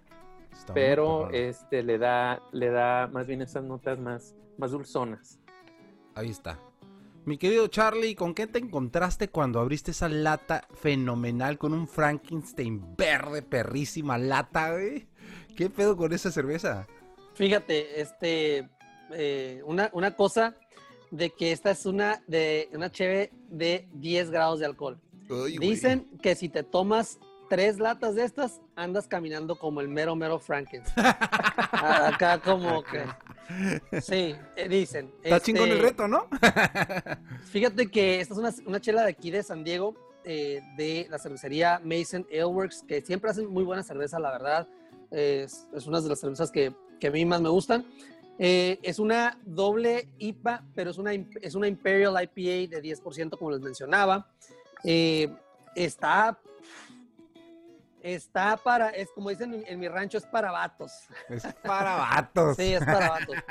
[0.51, 5.39] Está Pero este le da, le da más bien esas notas más, más dulzonas.
[6.15, 6.59] Ahí está.
[7.25, 12.95] Mi querido Charlie, ¿con qué te encontraste cuando abriste esa lata fenomenal con un Frankenstein
[12.97, 15.07] verde, perrísima lata, güey?
[15.55, 16.87] ¿Qué pedo con esa cerveza?
[17.35, 18.69] Fíjate, este,
[19.11, 20.55] eh, una, una cosa
[21.11, 24.99] de que esta es una de una cheve de 10 grados de alcohol.
[25.59, 30.39] Dicen que si te tomas tres latas de estas, andas caminando como el mero, mero
[30.39, 31.07] Frankenstein.
[31.71, 33.03] Acá como que...
[34.01, 35.11] Sí, eh, dicen.
[35.23, 36.27] Está chingón el Este, reto, ¿no?
[37.51, 41.17] Fíjate que esta es una, una chela de aquí de San Diego, eh, de la
[41.17, 44.67] cervecería Mason Ale Works, que siempre hacen muy buena cerveza, la verdad.
[45.09, 47.85] Es, es una de las cervezas que, que a mí más me gustan.
[48.41, 53.51] Eh, es una doble IPA, pero es una, es una Imperial IPA de 10%, como
[53.51, 54.31] les mencionaba.
[54.83, 55.27] Eh,
[55.75, 56.39] está,
[58.01, 60.91] está para, es como dicen en, en mi rancho, es para vatos.
[61.29, 62.55] Es para vatos.
[62.57, 63.35] Sí, es para vatos.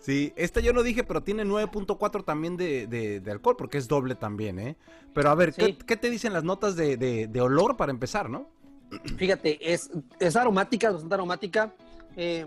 [0.00, 3.86] Sí, esta yo no dije, pero tiene 9.4 también de, de- de alcohol, porque es
[3.88, 4.76] doble también, ¿eh?
[5.14, 5.78] Pero a ver, ¿qué, Sí.
[5.86, 8.48] qué te dicen las notas de, de- olor para empezar, no?
[9.16, 11.72] Fíjate, es, es aromática, es bastante aromática.
[12.16, 12.46] Eh,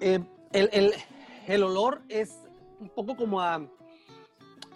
[0.00, 0.20] eh,
[0.52, 0.94] el, el-
[1.46, 2.34] el olor es
[2.80, 3.60] un poco como a,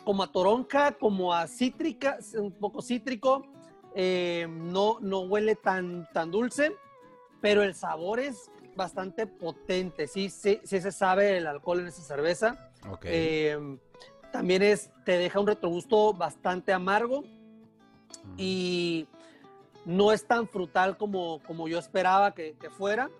[0.04, 3.46] como a toronja, como a cítrica, un poco cítrico.
[3.94, 6.74] Eh, no, no huele tan, tan dulce,
[7.40, 10.06] pero el sabor es bastante potente.
[10.06, 12.70] Sí, sí, sí se sabe el alcohol en esa cerveza.
[13.12, 13.78] Eh,
[14.32, 17.24] también es, te deja un retrogusto bastante amargo
[18.38, 19.06] y
[19.84, 23.10] no es tan frutal como, como yo esperaba que, que fuera.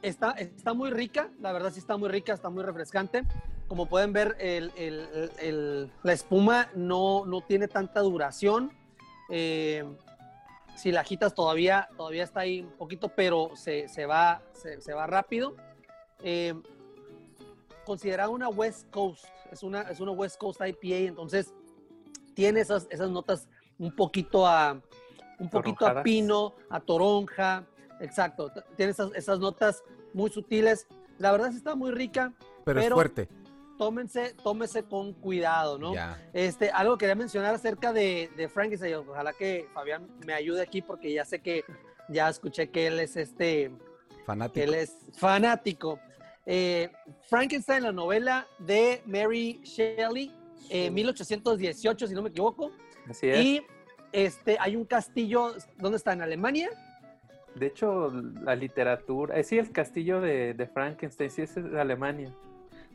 [0.00, 3.24] Está, está muy rica, la verdad sí está muy rica, está muy refrescante.
[3.66, 8.70] Como pueden ver, el- el- el- la espuma no, no tiene tanta duración.
[9.28, 9.84] Eh,
[10.76, 14.94] si la agitas todavía, todavía está ahí un poquito, pero se, se va, se, se
[14.94, 15.56] va rápido.
[16.22, 16.54] Eh,
[17.84, 21.54] considerada una West Coast, es una, es una West Coast IPA, entonces
[22.34, 24.80] tiene esas, esas notas un poquito a
[25.38, 27.64] un poquito a pino, a toronja,
[28.00, 30.86] exacto, tiene esas, esas notas muy sutiles.
[31.18, 32.32] La verdad sí está muy rica,
[32.64, 33.28] pero, es fuerte.
[33.78, 35.94] Tómense, tómese con cuidado, ¿no?
[35.94, 36.20] Ya.
[36.32, 40.82] Este, algo que quería mencionar acerca de, de Frankenstein, ojalá que Fabián me ayude aquí
[40.82, 41.64] porque ya sé que
[42.08, 43.70] ya escuché que él es este,
[44.10, 44.64] que Fanático.
[44.64, 46.00] él es fanático.
[46.44, 46.90] Eh,
[47.28, 50.34] Frankenstein, la novela de Mary Shelley,
[50.70, 52.72] eh, 1818, si no me equivoco.
[53.08, 53.38] Así es.
[53.44, 53.62] Y
[54.12, 56.12] este, hay un castillo, ¿dónde está?
[56.12, 56.70] ¿En Alemania?
[57.54, 58.10] De hecho,
[58.42, 62.34] la literatura, eh, sí, el castillo de, de Frankenstein, sí, ese es de Alemania.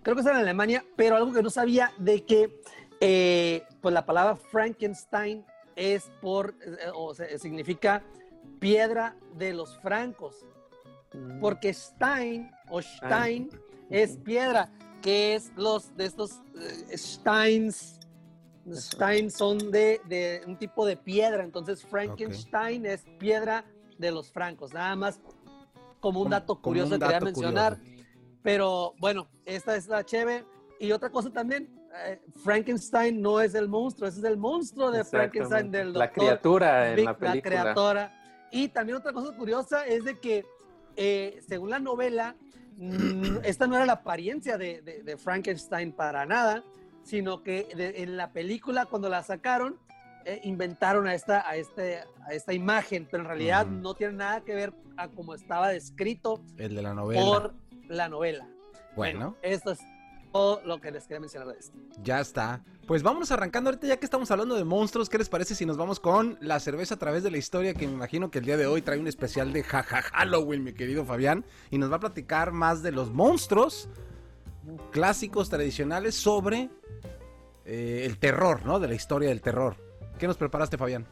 [0.03, 2.61] Creo que está en Alemania, pero algo que no sabía de que
[3.01, 8.03] eh, pues la palabra Frankenstein es por, eh, o sea, significa
[8.59, 10.45] piedra de los francos,
[11.13, 13.49] Mm, porque Stein o Stein
[13.89, 17.99] es piedra, que es los de estos eh, Steins.
[18.71, 23.65] Stein son de, de un tipo de piedra, entonces Frankenstein es piedra
[23.97, 25.19] de los francos, nada más
[25.99, 27.77] como un dato como curioso un que quería dato mencionar.
[27.77, 27.92] curioso.
[28.43, 30.45] Pero bueno, esta es la cheve.
[30.79, 31.69] Y otra cosa también,
[32.05, 36.23] eh, Frankenstein no es el monstruo, ese es el monstruo de Frankenstein del La doctor
[36.25, 37.41] criatura en Vic, la película.
[37.41, 38.47] creadora.
[38.51, 40.45] Y también otra cosa curiosa es de que,
[40.95, 42.35] eh, según la novela,
[42.77, 46.63] mm, esta no era la apariencia de, de- de Frankenstein para nada,
[47.03, 49.79] sino que de- en la película, cuando la sacaron,
[50.25, 53.75] eh, inventaron a esta, a, este, a esta imagen, pero en realidad Ujú.
[53.75, 57.21] no tiene nada que ver a cómo estaba descrito El de la novela.
[57.21, 57.53] por
[57.87, 58.47] la novela.
[58.95, 59.79] Bueno, esto es
[60.31, 61.77] todo lo que les quería mencionar de esto.
[62.01, 62.63] ya está.
[62.87, 65.09] Pues vámonos arrancando ahorita ya que estamos hablando de monstruos.
[65.09, 67.73] ¿Qué les parece si nos vamos con la cerveza a través de la historia?
[67.73, 70.73] Que me imagino que el día de hoy trae un especial de jaja Halloween, mi
[70.73, 71.45] querido Fabián.
[71.69, 73.87] Y nos va a platicar más de los monstruos
[74.91, 76.69] clásicos, tradicionales, sobre
[77.65, 78.79] eh, el terror, ¿no?
[78.79, 79.77] De la historia del terror.
[80.17, 81.05] ¿Qué nos preparaste, Fabián?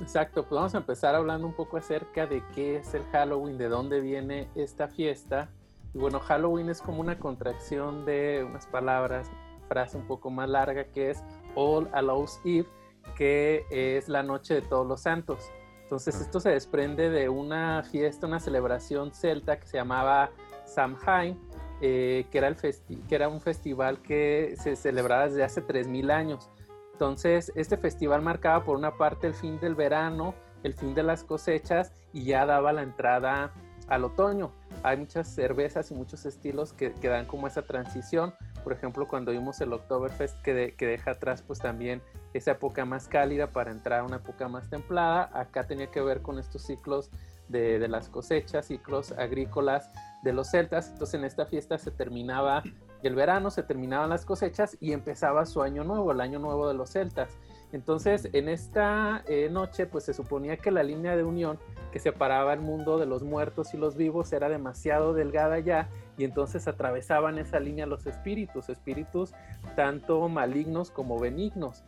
[0.00, 3.68] Exacto, pues vamos a empezar hablando un poco acerca de qué es el Halloween, de
[3.68, 5.48] dónde viene esta fiesta.
[5.96, 9.30] Y bueno, Halloween es como una contracción de unas palabras,
[9.66, 12.68] frase un poco más larga que es All Hallows Eve,
[13.16, 15.50] que es la noche de todos los santos.
[15.84, 16.20] Entonces Ah.
[16.20, 20.32] esto se desprende de una fiesta, una celebración celta que se llamaba
[20.66, 21.40] Samhain,
[21.80, 26.50] eh, que, era el que era un festival que se celebraba desde hace 3.000 años.
[26.92, 31.24] Entonces, este festival marcaba por una parte el fin del verano, el fin de las
[31.24, 33.54] cosechas y ya daba la entrada
[33.88, 34.52] al otoño.
[34.82, 38.34] Hay muchas cervezas y muchos estilos que, que dan como esa transición.
[38.64, 42.02] Por ejemplo, cuando vimos el Oktoberfest que, de- que deja atrás pues también
[42.34, 45.30] esa época más cálida para entrar a una época más templada.
[45.32, 47.10] Acá tenía que ver con estos ciclos
[47.48, 49.90] de, de las cosechas, ciclos agrícolas
[50.22, 50.88] de los celtas.
[50.90, 52.62] Entonces en esta fiesta se terminaba
[53.02, 56.74] el verano, se terminaban las cosechas y empezaba su año nuevo, el año nuevo de
[56.74, 57.30] los celtas.
[57.76, 61.58] Entonces, en esta eh, noche, pues se suponía que la línea de unión
[61.92, 66.24] que separaba el mundo de los muertos y los vivos era demasiado delgada ya, y
[66.24, 69.34] entonces atravesaban esa línea los espíritus, espíritus
[69.76, 71.84] tanto malignos como benignos.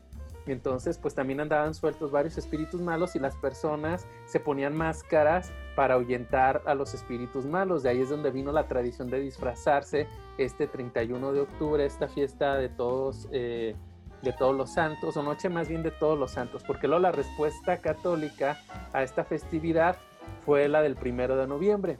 [0.47, 5.51] Y entonces, pues también andaban sueltos varios espíritus malos y las personas se ponían máscaras
[5.75, 7.83] para ahuyentar a los espíritus malos.
[7.83, 12.57] De ahí es donde vino la tradición de disfrazarse este 31 de octubre, esta fiesta
[12.57, 13.27] de todos.
[13.33, 13.75] Eh,
[14.23, 17.13] de todos los santos, o noche más bien de todos los santos, porque luego la
[17.13, 18.59] respuesta católica
[18.93, 19.97] a esta festividad
[20.45, 21.99] fue la del primero de noviembre,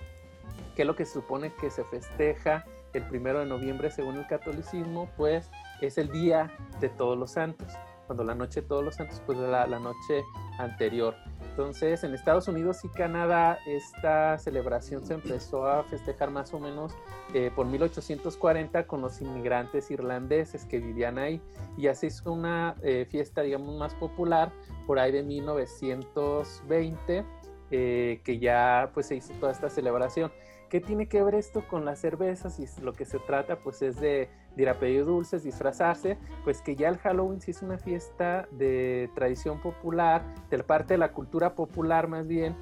[0.75, 4.27] que es lo que se supone que se festeja el primero de noviembre según el
[4.27, 5.51] catolicismo, pues
[5.81, 6.51] es el día
[6.81, 7.69] de todos los santos
[8.09, 10.25] cuando la noche de todos los santos, pues la, la noche
[10.59, 11.15] anterior.
[11.59, 16.93] Entonces, en Estados Unidos y Canadá, esta celebración se empezó a festejar más o menos
[17.35, 21.43] eh, por 1840 con los inmigrantes irlandeses que vivían ahí.
[21.77, 24.53] Y así hizo una eh, fiesta, digamos, más popular
[24.87, 27.25] por ahí de 1920,
[27.73, 30.31] eh, que ya pues se hizo toda esta celebración.
[30.69, 32.61] ¿Qué tiene que ver esto con las cervezas?
[32.61, 36.77] Y lo que se trata pues es de, ir a pedir dulces, disfrazarse, pues que
[36.77, 41.55] ya el Halloween sí es una fiesta de tradición popular, de parte de la cultura
[41.55, 42.55] popular más bien,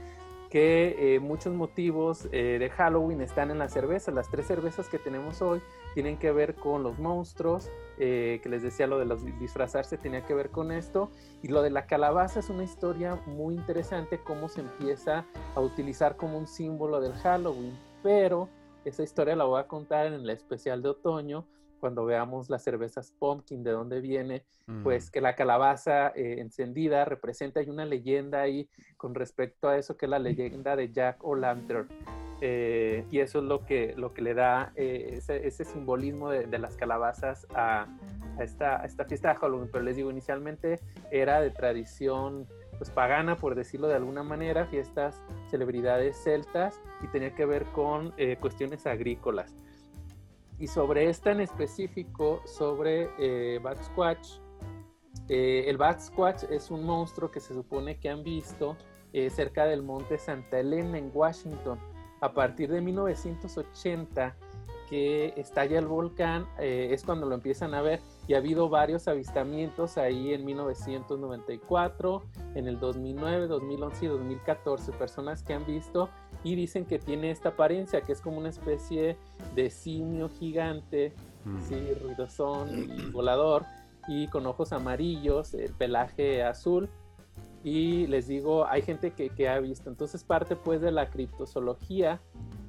[0.51, 4.12] que eh, muchos motivos eh, de Halloween están en la cerveza.
[4.12, 5.61] Las tres cervezas que tenemos hoy
[5.95, 10.25] tienen que ver con los monstruos, eh, que les decía lo de los disfrazarse tenía
[10.25, 11.11] que ver con esto.
[11.42, 15.25] Y lo de la calabaza es una historia muy interesante, cómo se empieza
[15.57, 18.49] a utilizar como un símbolo del Halloween pero
[18.85, 21.45] esa historia la voy a contar en el especial de otoño,
[21.81, 24.45] cuando veamos las cervezas pumpkin, de dónde viene,
[24.85, 29.97] pues que la calabaza eh, encendida representa, hay una leyenda ahí con respecto a eso,
[29.97, 31.88] que es la leyenda de Jack O'Lantern.
[32.40, 36.77] Eh, y eso es lo que, lo que le da eh, ese, simbolismo de, las
[36.77, 37.88] calabazas a,
[38.38, 39.69] esta, a esta fiesta de Halloween.
[39.73, 40.79] Pero les digo, inicialmente
[41.11, 42.47] era de tradición
[42.79, 48.12] pues pagana, por decirlo de alguna manera, fiestas, celebridades celtas y tenía que ver con
[48.17, 49.55] eh, cuestiones agrícolas.
[50.59, 54.29] Y sobre esta en específico, sobre eh, Bat Squatch,
[55.29, 58.77] eh, el Bat Squatch es un monstruo que se supone que han visto
[59.12, 61.79] eh, cerca del monte Santa Elena en Washington.
[62.23, 64.35] A partir de 1980
[64.89, 69.99] que estalla el volcán, es cuando lo empiezan a ver y ha habido varios avistamientos
[69.99, 72.23] ahí en 1994,
[72.55, 76.09] en el 2009, 2011 y 2014, personas que han visto
[76.43, 79.17] y dicen que tiene esta apariencia, que es como una especie
[79.55, 81.12] de simio gigante,
[81.45, 81.61] mm.
[81.62, 83.65] sí, ruidosón y volador,
[84.09, 86.89] y con ojos amarillos, el pelaje azul.
[87.62, 89.91] Y les digo, hay gente que, que ha visto.
[89.91, 92.21] Entonces parte pues de la criptozoología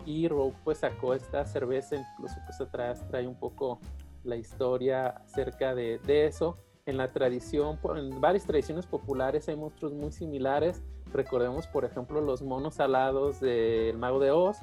[0.08, 3.80] y Rogue pues sacó esta cerveza, incluso pues atrás trae un poco
[4.28, 6.58] la historia acerca de, eso.
[6.86, 10.84] En la tradición, en varias tradiciones populares hay monstruos muy similares.
[11.12, 14.58] Recordemos, por ejemplo, los monos alados del Mago de Oz.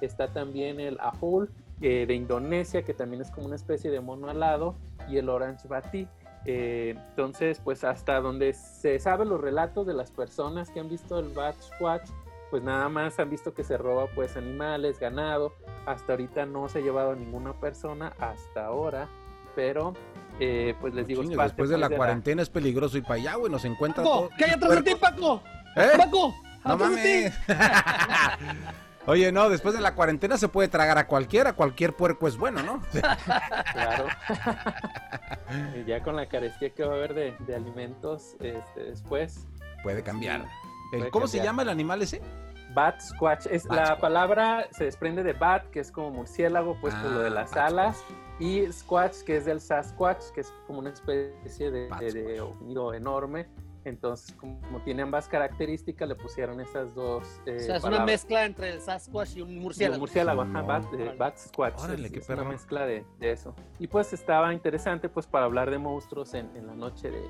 [0.00, 4.28] Está también el Ahul eh, de Indonesia, que también es como una especie de mono
[4.28, 4.74] alado,
[5.08, 6.06] y el Orange Bati.
[6.46, 11.18] Eh, entonces, pues hasta donde se sabe los relatos de las personas que han visto
[11.18, 12.08] el Bat Squatch,
[12.50, 15.54] pues nada más han visto que se roba pues animales, ganado.
[15.86, 19.08] Hasta ahorita no se ha llevado a ninguna persona, hasta ahora,
[19.54, 19.94] pero
[20.38, 23.64] eh, pues les digo, después de la cuarentena es peligroso y para allá, güey, nos
[23.64, 25.42] encuentra Paco, ¿Qué hay atrás de ti, Paco?
[25.76, 25.90] ¿Eh?
[25.96, 26.34] Paco,
[26.64, 27.34] no mames.
[29.06, 32.62] Oye, no, después de la cuarentena se puede tragar a cualquiera, cualquier puerco es bueno,
[32.62, 32.82] ¿no?
[33.72, 34.06] claro.
[35.86, 39.46] ya con la carestía que va a haber de, alimentos este, después.
[39.82, 40.44] Puede cambiar.
[41.10, 42.20] ¿Cómo se llama el animal ese?
[42.74, 43.46] Bat Squatch.
[43.46, 47.26] Es, la palabra se desprende de bat, que es como murciélago, pues por lo de
[47.26, 48.04] ah, las alas.
[48.38, 53.48] Y Squatch, que es del Sasquatch, que es como una especie de, de, enorme.
[53.84, 57.40] Entonces, como, tiene ambas características, le pusieron esas dos.
[57.46, 59.94] Eh, o sea, es una mezcla entre el Sasquatch y un murciélago.
[59.94, 60.84] Un murciélago, bat,
[61.18, 61.82] bat, Squatch.
[62.14, 63.54] es, una mezcla de, eso.
[63.78, 67.22] Y pues estaba interesante, pues, para hablar de monstruos en, en la noche de,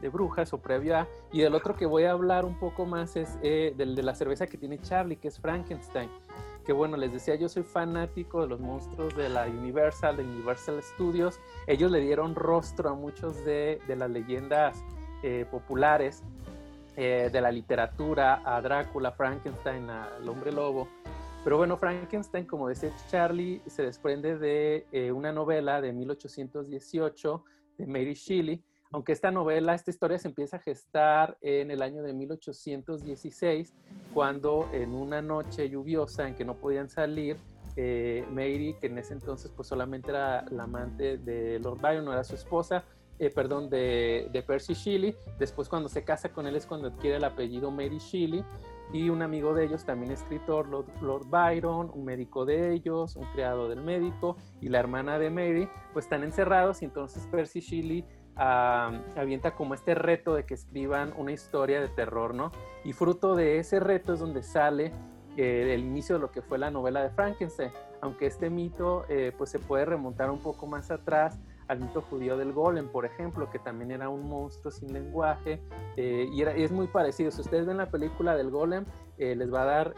[0.00, 1.08] de brujas o previa.
[1.32, 4.14] Y del otro que voy a hablar un poco más es eh, del de la
[4.14, 6.10] cerveza que tiene Charlie, que es Frankenstein.
[6.64, 10.82] Que bueno, les decía, yo soy fanático de los monstruos de la Universal, de Universal
[10.82, 11.40] Studios.
[11.66, 14.84] Ellos le dieron rostro a muchos de, de las leyendas
[15.22, 16.22] eh, populares
[16.96, 20.88] eh, de la literatura, a Drácula, Frankenstein, al hombre lobo.
[21.42, 27.44] Pero bueno, Frankenstein, como decía Charlie, se desprende de una novela de 1818
[27.78, 28.62] de Mary Shelley,
[28.92, 33.74] aunque esta novela, esta historia se empieza a gestar en el año de 1816,
[34.14, 37.36] cuando en una noche lluviosa en que no podían salir,
[37.76, 42.12] eh, Mary, que en ese entonces pues solamente era la amante de Lord Byron, no
[42.12, 42.84] era su esposa,
[43.18, 45.14] eh, perdón, de, de, Percy Shelley.
[45.38, 48.44] Después cuando se casa con él es cuando adquiere el apellido Mary Shelley.
[48.92, 53.68] Y un amigo de ellos, también escritor, Lord, Byron, un médico de ellos, un criado
[53.68, 58.04] del médico y la hermana de Mary, pues están encerrados y entonces Percy Shelley
[58.38, 62.52] avienta como este reto de que escriban una historia de terror, ¿no?
[62.84, 64.92] Y fruto de ese reto es donde sale
[65.36, 67.70] eh, el inicio de lo que fue la novela de Frankenstein,
[68.00, 72.36] aunque este mito eh, pues se puede remontar un poco más atrás al mito judío
[72.36, 75.60] del golem, por ejemplo, que también era un monstruo sin lenguaje
[75.96, 77.30] eh, y, era, es muy parecido.
[77.30, 78.84] Si ustedes ven la película del golem,
[79.18, 79.94] les va a dar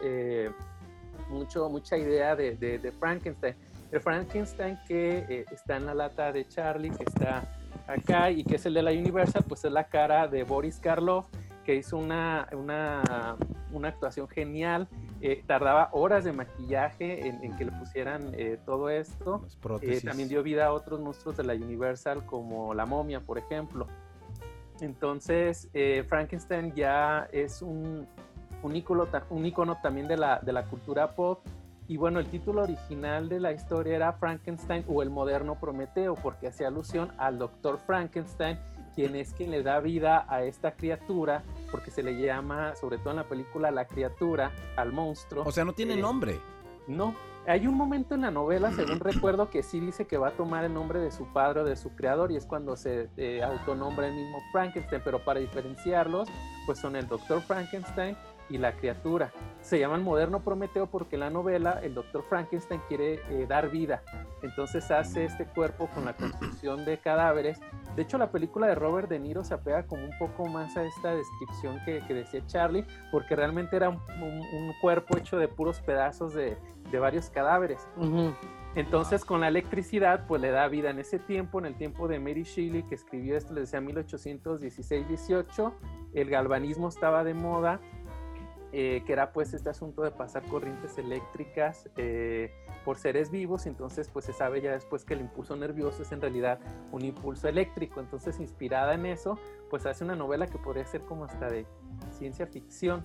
[1.29, 3.55] mucho, mucha idea de, de, Frankenstein.
[3.91, 7.60] El Frankenstein que está en la lata de Charlie, que está
[7.93, 11.25] acá y que es el de la Universal, pues es la cara de Boris Karloff,
[11.63, 13.35] que hizo una, una,
[13.71, 14.87] una actuación genial.
[15.21, 19.45] Eh, tardaba horas de maquillaje en, que le pusieran eh, todo esto.
[19.81, 23.87] Eh, también dio vida a otros monstruos de la Universal, como la momia, por ejemplo.
[24.79, 25.69] Entonces,
[26.07, 28.07] Frankenstein ya es un,
[28.63, 31.45] un, ícono, un ícono también de la, de la cultura pop
[31.91, 36.47] y bueno, el título original de la historia era Frankenstein o el moderno Prometeo, porque
[36.47, 38.57] hacía alusión al doctor Frankenstein,
[38.95, 43.09] quien es quien le da vida a esta criatura, porque se le llama, sobre todo
[43.09, 45.43] en la película, la criatura, al monstruo.
[45.45, 46.39] O sea, no tiene eh, nombre.
[46.87, 47.13] No,
[47.45, 50.63] hay un momento en la novela, según recuerdo, que sí dice que va a tomar
[50.63, 54.07] el nombre de su padre o de su creador y es cuando se eh, autonombra
[54.07, 56.29] el mismo Frankenstein, pero para diferenciarlos,
[56.65, 58.15] pues son el doctor Frankenstein
[58.51, 59.31] y la criatura.
[59.61, 64.03] Se llaman moderno Prometeo porque en la novela el doctor Frankenstein quiere eh, dar vida.
[64.41, 67.59] Entonces hace este cuerpo con la construcción de cadáveres.
[67.95, 70.83] De hecho, la película de Robert De Niro se apega como un poco más a
[70.83, 74.01] esta descripción que, decía Charlie, porque realmente era un,
[74.81, 76.57] cuerpo hecho de puros pedazos de,
[76.99, 77.87] varios cadáveres.
[78.75, 82.19] Entonces, con la electricidad, pues le da vida en ese tiempo, en el tiempo de
[82.19, 85.73] Mary Shelley, que escribió esto, le decía 1816-18,
[86.13, 87.81] el galvanismo estaba de moda
[88.73, 92.53] eh, que era pues este asunto de pasar corrientes eléctricas eh,
[92.85, 96.21] por seres vivos, entonces pues se sabe ya después que el impulso nervioso es en
[96.21, 96.57] realidad
[96.93, 99.37] un impulso eléctrico, entonces inspirada en eso,
[99.69, 101.65] pues hace una novela que podría ser como hasta de
[102.11, 103.03] ciencia ficción.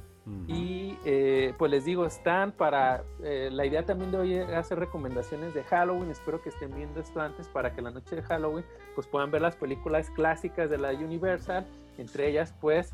[0.49, 5.63] Y eh, pues les digo, están para, la idea también de hoy hacer recomendaciones de
[5.63, 8.65] Halloween, espero que estén viendo esto antes para que la noche de Halloween
[8.97, 11.65] pues puedan ver las películas clásicas de la Universal,
[11.97, 12.93] entre ellas pues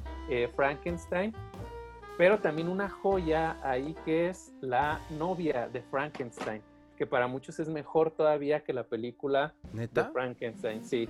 [0.55, 1.35] Frankenstein,
[2.19, 6.63] pero también una joya ahí que es la novia de Frankenstein,
[6.97, 11.09] que para muchos es mejor todavía que la película de Frankenstein, sí.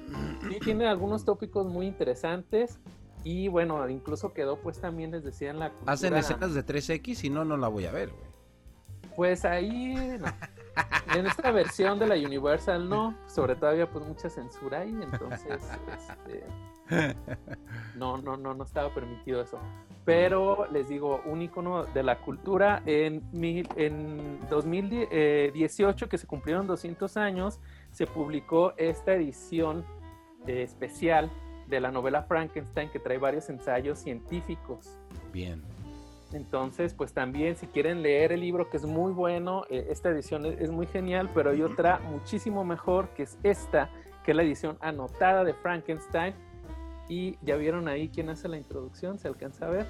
[0.51, 2.79] Y tiene algunos tópicos muy interesantes
[3.25, 5.93] y bueno, incluso quedó pues también les decía en la cultura...
[5.93, 8.33] Hacen escenas de 3X y no, no la voy a ver, güey.
[9.15, 10.19] Pues ahí,
[11.14, 15.62] en esta versión de la Universal no, sobre todo había pues mucha censura ahí, entonces
[15.99, 16.45] este,
[17.97, 19.59] no, no, no, no estaba permitido eso.
[20.05, 23.23] Pero les digo, un icono de la cultura en,
[23.77, 27.61] en 2018, que se cumplieron 200 años,
[27.93, 29.85] se publicó esta edición
[30.47, 31.31] eh, especial
[31.68, 34.99] de la novela Frankenstein que trae varios ensayos científicos.
[35.33, 35.62] Bien.
[36.33, 40.47] Entonces, pues también si quieren leer el libro, que es muy bueno, eh, esta edición
[40.47, 43.91] es, muy genial, pero hay otra muchísimo mejor, que es esta,
[44.24, 46.35] que es la edición anotada de Frankenstein.
[47.09, 49.87] Y ya vieron ahí quién hace la introducción, ¿se alcanza a ver?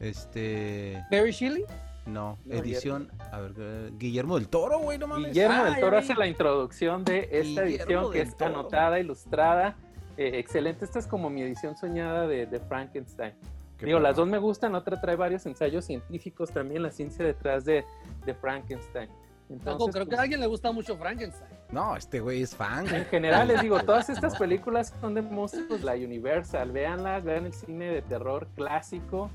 [0.00, 1.02] Este...
[1.10, 1.64] ¿Mary Shelley?
[2.04, 5.32] No, edición, a ver, Guillermo del Toro, güey, no mames.
[5.32, 9.76] Guillermo del Toro hace la introducción de esta edición que está anotada, ilustrada,
[10.16, 10.84] eh, excelente.
[10.84, 13.34] Esta es como mi edición soñada de, de Frankenstein.
[13.80, 17.84] Digo, las dos me gustan, otra trae varios ensayos científicos también, la ciencia detrás de,
[18.24, 19.10] de Frankenstein.
[19.48, 21.50] Entonces, creo que a pues, alguien le gusta mucho Frankenstein.
[21.70, 22.92] No, este güey es fan.
[22.92, 27.52] En general, les digo, todas estas películas son de monstruos, la Universal, véanlas, vean el
[27.52, 29.30] cine de terror clásico.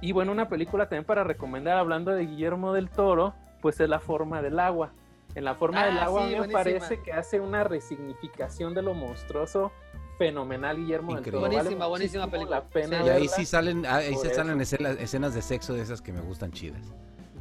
[0.00, 4.00] Y bueno, una película también para recomendar, hablando de Guillermo del Toro, pues es La
[4.00, 4.92] forma del agua.
[5.34, 9.70] En La forma del ah, agua me parece que hace una resignificación de lo monstruoso
[10.18, 11.40] fenomenal Guillermo del Toro.
[11.40, 12.64] Buenísima, buenísima película.
[12.74, 16.52] y ahí sí salen, ahí se salen escenas, de sexo de esas que me gustan
[16.52, 16.82] chidas.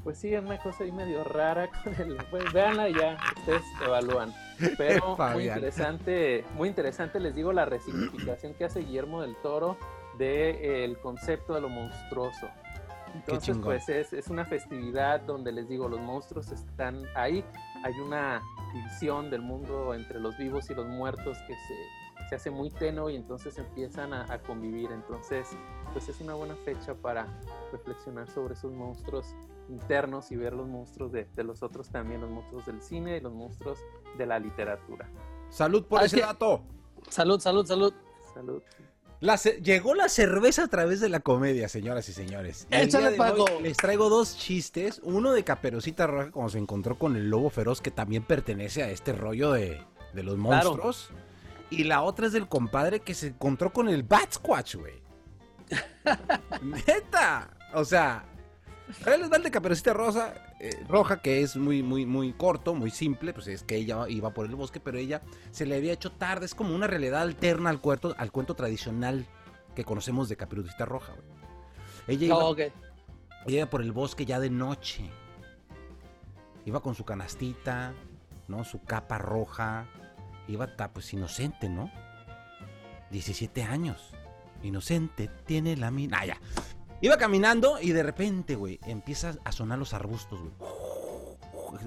[0.03, 3.61] Pues sí, es una cosa ahí medio rara con el, pues véanla y ya ustedes
[3.85, 4.33] evalúan.
[4.77, 9.77] Pero muy interesante, muy interesante les digo la resignificación que hace Guillermo del Toro
[10.17, 12.47] del de, el concepto de lo monstruoso.
[13.13, 17.43] Entonces, pues es, es, una festividad donde les digo, los monstruos están ahí.
[17.83, 18.41] Hay una
[18.73, 21.75] división del mundo entre los vivos y los muertos que se
[22.31, 24.89] se hace muy tenue y entonces empiezan a, convivir.
[24.93, 25.49] Entonces,
[25.91, 27.27] pues es una buena fecha para
[27.73, 29.35] reflexionar sobre esos monstruos
[29.67, 33.19] internos y ver los monstruos de, de los otros también, los monstruos del cine y
[33.19, 33.79] los monstruos
[34.17, 35.09] de la literatura.
[35.49, 36.61] Salud por Ah, ese dato.
[37.09, 37.93] Salud, salud, salud.
[38.33, 38.61] Salud.
[39.19, 42.65] La llegó la cerveza a través de la comedia, señoras y señores.
[42.71, 43.45] El Échale, Paco.
[43.61, 45.01] les traigo dos chistes.
[45.03, 48.89] Uno de Caperucita Roja, cuando se encontró con el lobo feroz, que también pertenece a
[48.89, 49.81] este rollo de,
[50.13, 50.79] de los Claro.
[51.71, 55.01] Y la otra es del compadre que se encontró con el Bat Squatch, güey.
[56.61, 57.49] Neta.
[57.73, 58.25] O sea,
[59.05, 62.91] les va el de Caperucita Rosa, eh, Roja, que es muy, muy, muy corto, muy
[62.91, 63.33] simple.
[63.33, 66.45] Pues es que ella iba por el bosque, pero ella se le había hecho tarde.
[66.45, 69.25] Es como una realidad alterna al cuento, al cuento tradicional
[69.75, 71.31] que conocemos de Caperucita Roja, güey.
[72.07, 72.59] Ella iba, Oh, ok.
[72.59, 75.09] ella iba por el bosque ya de noche.
[76.65, 77.93] Iba con su canastita,
[78.49, 78.63] ¿no?
[78.65, 79.87] Su capa roja.
[80.51, 81.89] Iba ta- pues inocente, ¿no?
[83.11, 84.11] 17 años.
[84.63, 86.23] Inocente, tiene la mina.
[86.25, 86.37] Ya.
[87.01, 90.51] Iba caminando y de repente, güey, empieza a sonar los arbustos, güey.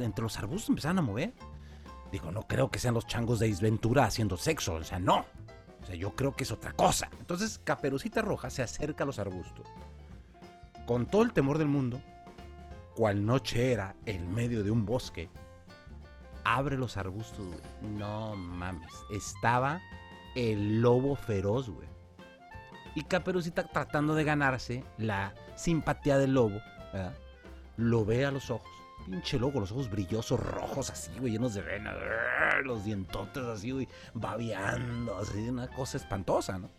[0.04, 1.32] Entre los arbustos empezaron a mover.
[2.10, 4.74] Digo, no creo que sean los changos de Isventura haciendo sexo.
[4.74, 5.24] O sea, no.
[5.82, 7.08] O sea, yo creo que es otra cosa.
[7.20, 9.66] Entonces, Caperucita Roja se acerca a los arbustos.
[10.86, 12.00] Con todo el temor del mundo,
[12.96, 15.28] cual noche era en medio de un bosque,
[16.44, 17.92] abre los arbustos, güey.
[17.96, 18.92] No mames.
[19.10, 19.80] Estaba
[20.34, 21.88] el lobo feroz, güey.
[22.94, 26.60] Y Caperucita tratando de ganarse la simpatía del lobo,
[26.92, 27.14] ¿verdad?
[27.76, 28.70] Lo ve a los ojos.
[29.04, 31.94] Pinche lobo, los ojos brillosos, rojos así, güey, llenos de venas.
[32.64, 36.70] Los dientotes así, güey, babeando, así, una cosa espantosa, ¿no?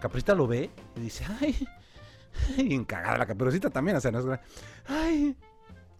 [0.00, 1.66] Caperucita lo ve y dice, ay,
[2.58, 4.40] y encagada la caperucita también, o sea, no es
[4.86, 5.36] Ay,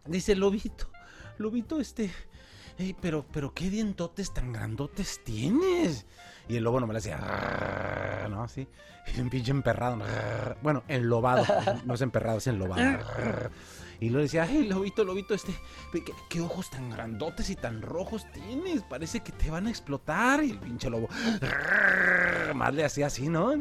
[0.04, 0.90] dice Lobito,
[1.38, 2.10] Lobito, este,
[2.78, 6.06] "Ey, pero, pero qué dientotes tan grandotes tienes.
[6.48, 8.42] Y el lobo no me le hacía, ¿no?
[8.44, 8.68] Así,
[9.16, 9.98] y un pinche emperrado,
[10.62, 11.44] bueno, enlobado,
[11.84, 12.82] no es emperrado, es enlobado.
[14.00, 15.54] Y luego decía, ay, lobito, lobito, este,
[16.28, 18.82] ¿qué, ojos tan grandotes y tan rojos tienes?
[18.82, 20.44] Parece que te van a explotar.
[20.44, 21.08] Y el pinche lobo,
[22.54, 23.52] más le hacía así, ¿no?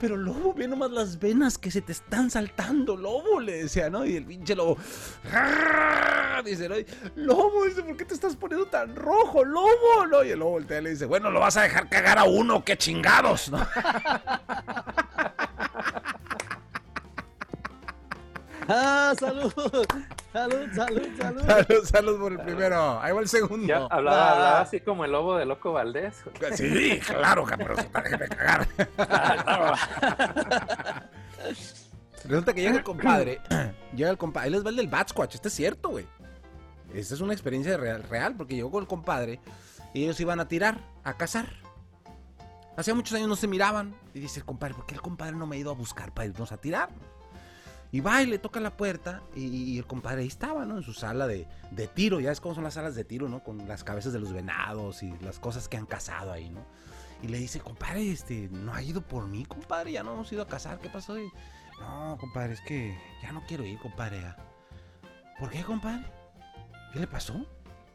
[0.00, 4.04] Pero lobo, ve nomás las venas que se te están saltando, lobo, le decía, ¿no?
[4.04, 4.76] Y el pinche lobo,
[6.44, 6.74] dice, ¿no?
[7.14, 10.06] Lobo, dice, ¿por qué te estás poniendo tan rojo, lobo?
[10.10, 10.24] ¿no?
[10.24, 12.76] Y el lobo voltea le dice, bueno, lo vas a dejar cagar a uno, qué
[12.76, 13.58] chingados, ¿no?
[19.12, 19.52] Ah, salud.
[20.32, 21.42] Salud, salud, salud.
[21.46, 23.00] Salud, salud por el primero.
[23.00, 23.66] Ahí va el segundo.
[23.66, 24.32] Ya hablaba, Ah.
[24.32, 26.22] hablaba así como el lobo de Loco Valdés.
[26.56, 28.68] Sí, claro, pero déjeme cagar.
[32.24, 33.40] Resulta que llega el compadre.
[33.96, 34.46] llega el compadre.
[34.46, 35.34] Ahí les va el del Bat Squatch.
[35.34, 36.06] Este es cierto, güey.
[36.94, 39.40] Esta es una experiencia real, real, porque llegó con el compadre
[39.94, 41.46] y ellos iban a tirar, a cazar.
[42.76, 43.94] Hacía muchos años no se miraban.
[44.14, 46.26] Y dice el compadre, ¿por qué el compadre no me ha ido a buscar para
[46.26, 46.90] irnos a tirar?
[47.92, 50.78] Y va y le toca la puerta y, el compadre ahí estaba, ¿no?
[50.78, 52.20] En su sala de, de tiro.
[52.20, 53.44] Ya es como son las salas de tiro, ¿no?
[53.44, 56.64] Con las cabezas de los venados y las cosas que han cazado ahí, ¿no?
[57.22, 60.42] Y le dice, compadre, este, no ha ido por mí, compadre, ya no hemos ido
[60.42, 61.18] a cazar, ¿qué pasó?
[61.18, 61.30] Y,
[61.80, 64.22] no, compadre, es que ya no quiero ir, compadre.
[64.22, 64.36] ya".
[65.38, 66.04] ¿Por qué, compadre?
[66.94, 67.44] ¿Qué le pasó?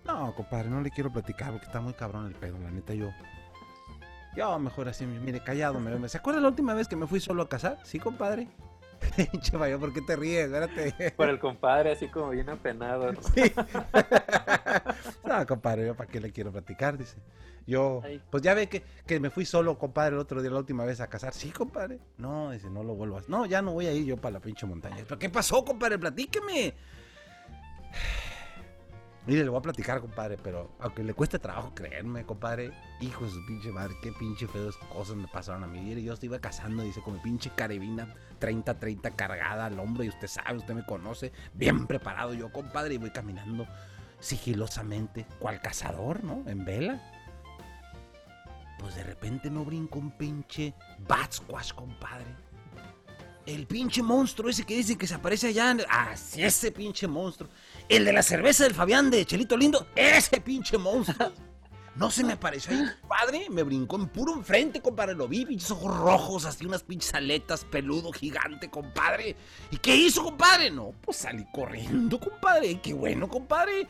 [0.06, 3.10] No, compadre, no le quiero platicar porque está muy cabrón el pedo, la neta, yo.
[4.36, 5.80] Yo mejor así, mire, callado.
[5.80, 7.80] Me, me- ¿Se acuerda la última vez que me fui solo a cazar?
[7.84, 8.48] Sí, compadre.
[9.42, 10.46] Che, vaya, ¿por qué te ríes?
[10.46, 11.12] Espérate.
[11.12, 13.12] Por el compadre, así como bien apenado.
[13.12, 13.22] ¿no?
[13.22, 13.52] Sí.
[15.26, 17.18] no, compadre, yo para qué le quiero platicar, dice.
[17.66, 20.86] Yo, pues ya ve que, que me fui solo, compadre, el otro día, la última
[20.86, 21.34] vez a cazar.
[21.34, 22.00] Sí, compadre.
[22.18, 24.40] No, dice, no lo vuelvo a No, ya no voy a ir yo para la
[24.40, 25.04] pinche montaña.
[25.04, 26.00] ¿Pero qué pasó, compadre?
[26.00, 26.74] Platíqueme.
[29.28, 32.72] Mire, le voy a platicar, compadre, pero aunque le cueste trabajo creerme, compadre,
[33.02, 35.82] hijo de su pinche madre, qué pinche feas cosas me pasaron a mí.
[35.82, 40.28] Mire, yo iba cazando, dice, con mi pinche carabina 30-30 cargada al hombro, y usted
[40.28, 43.68] sabe, usted me conoce, bien preparado yo, compadre, y voy caminando
[44.22, 46.50] sigilosamente, cual cazador, ¿no?
[46.50, 47.02] En vela.
[48.80, 50.74] Pues de repente no brinco un pinche
[51.06, 52.47] bat squash, compadre.
[53.48, 55.72] El pinche monstruo ese que dicen que se aparece allá.
[55.72, 57.50] en- Ah, sí, ese pinche monstruo.
[57.90, 59.88] El de la cerveza del Fabián de Chelito Lindo.
[59.96, 61.32] Ese pinche monstruo.
[61.96, 63.50] No se me apareció ahí, compadre.
[63.50, 65.16] Me brincó en puro enfrente, compadre.
[65.16, 69.36] Lo vi, pinches ojos rojos, así unas pinches aletas, peludo, gigante, compadre.
[69.72, 70.70] ¿Y qué hizo, compadre?
[70.70, 72.80] No, pues salí corriendo, compadre.
[72.82, 73.88] Qué bueno, compadre.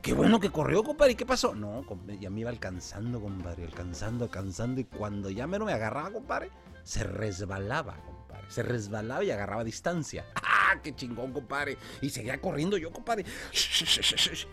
[0.00, 1.12] Qué bueno que corrió, compadre.
[1.12, 1.54] ¿Y qué pasó?
[1.54, 3.64] No, compadre, ya me iba alcanzando, compadre.
[3.66, 4.80] Alcanzando, alcanzando.
[4.80, 6.50] Y cuando ya mero me agarraba, compadre,
[6.82, 8.19] se resbalaba, compadre.
[8.50, 10.26] Se resbalaba y agarraba distancia.
[10.34, 11.78] ¡Ah, qué chingón, compadre!
[12.02, 13.24] Y seguía corriendo yo, compadre.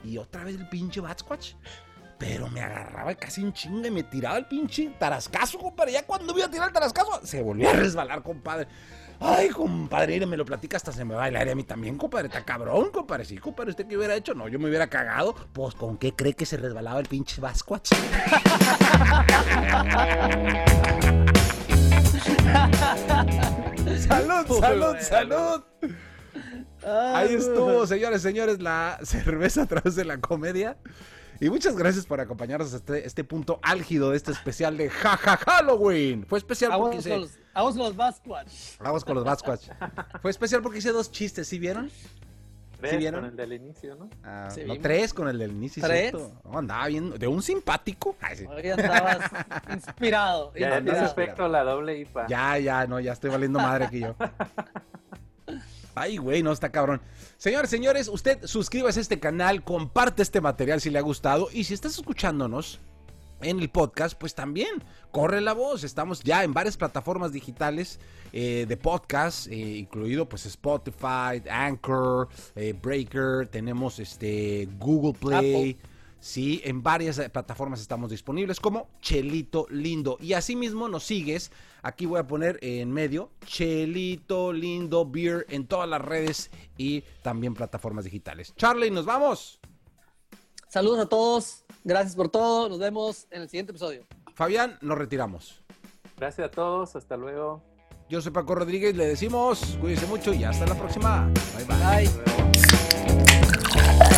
[0.05, 1.55] Y otra vez el pinche Batsquatch.
[2.17, 5.91] Pero me agarraba casi un chinga y me tiraba el pinche tarascazo, compadre.
[5.91, 8.67] Ya cuando iba a tirar el tarascazo, se volvía a resbalar, compadre.
[9.19, 12.27] Ay, compadre, me lo platica hasta se me va el aire a mí también, compadre.
[12.27, 13.25] Está cabrón, compadre.
[13.25, 14.33] Sí, compadre, ¿usted qué hubiera hecho?
[14.33, 15.35] No, yo me hubiera cagado.
[15.53, 17.91] Pues, ¿con qué cree que se resbalaba el pinche Basquatch?
[24.07, 25.63] salud, salud, salud.
[26.85, 30.77] Ahí estuvo, señores, señores, la cerveza a través de la comedia.
[31.39, 35.37] Y muchas gracias por acompañarnos a este, este punto álgido de este especial de Jaja
[35.37, 36.25] Halloween.
[36.25, 37.17] Fue especial Vamos porque hice...
[37.17, 38.51] los, vamos con los Basquatch.
[38.79, 39.69] Vamos con los Basquatch.
[40.21, 41.91] Fue especial porque hice dos chistes, ¿sí vieron?
[42.81, 42.97] ¿Ves?
[42.97, 43.21] vieron?
[43.21, 44.09] Con el del inicio, ¿no?
[44.23, 44.79] Ah, Sí, no, vimos.
[44.83, 45.83] tres con el del inicio.
[45.83, 46.11] ¿Tres?
[46.11, 46.41] ¿cierto?
[46.45, 48.15] No, andaba bien, de un simpático.
[48.21, 48.45] Ay, sí.
[48.45, 49.19] Hoy andabas
[49.73, 50.53] inspirado.
[50.53, 52.27] Ya, no, efecto la doble IPA.
[52.27, 54.15] Ya, ya, no, ya estoy valiendo madre aquí yo.
[55.95, 57.01] Ay, güey, no está cabrón.
[57.37, 61.63] Señores, señores, usted suscríbase a este canal, comparte este material si le ha gustado y
[61.63, 62.79] si estás escuchándonos
[63.41, 65.83] en el podcast, pues también corre la voz.
[65.83, 67.99] Estamos ya en varias plataformas digitales
[68.33, 75.77] eh, de podcast, eh, incluido pues Spotify, Anchor, eh, Breaker, tenemos este Google Play.
[76.19, 80.17] Sí, en varias plataformas estamos disponibles como Chelito Lindo.
[80.19, 81.51] Y asimismo nos sigues.
[81.83, 87.53] Aquí voy a poner en medio Chelito Lindo Beer en todas las redes y también
[87.53, 88.53] plataformas digitales.
[88.57, 89.59] Charlie, nos vamos.
[90.67, 91.66] Saludos a todos.
[91.87, 92.67] Gracias por todo.
[92.67, 94.05] Nos vemos en el siguiente episodio.
[94.35, 95.63] Fabián, nos retiramos.
[96.17, 97.63] Gracias a todos, hasta luego.
[98.09, 101.31] Yo soy Paco Rodríguez, le decimos, cuídense mucho y hasta la próxima.
[101.55, 102.09] Bye bye.
[103.99, 104.16] Bye.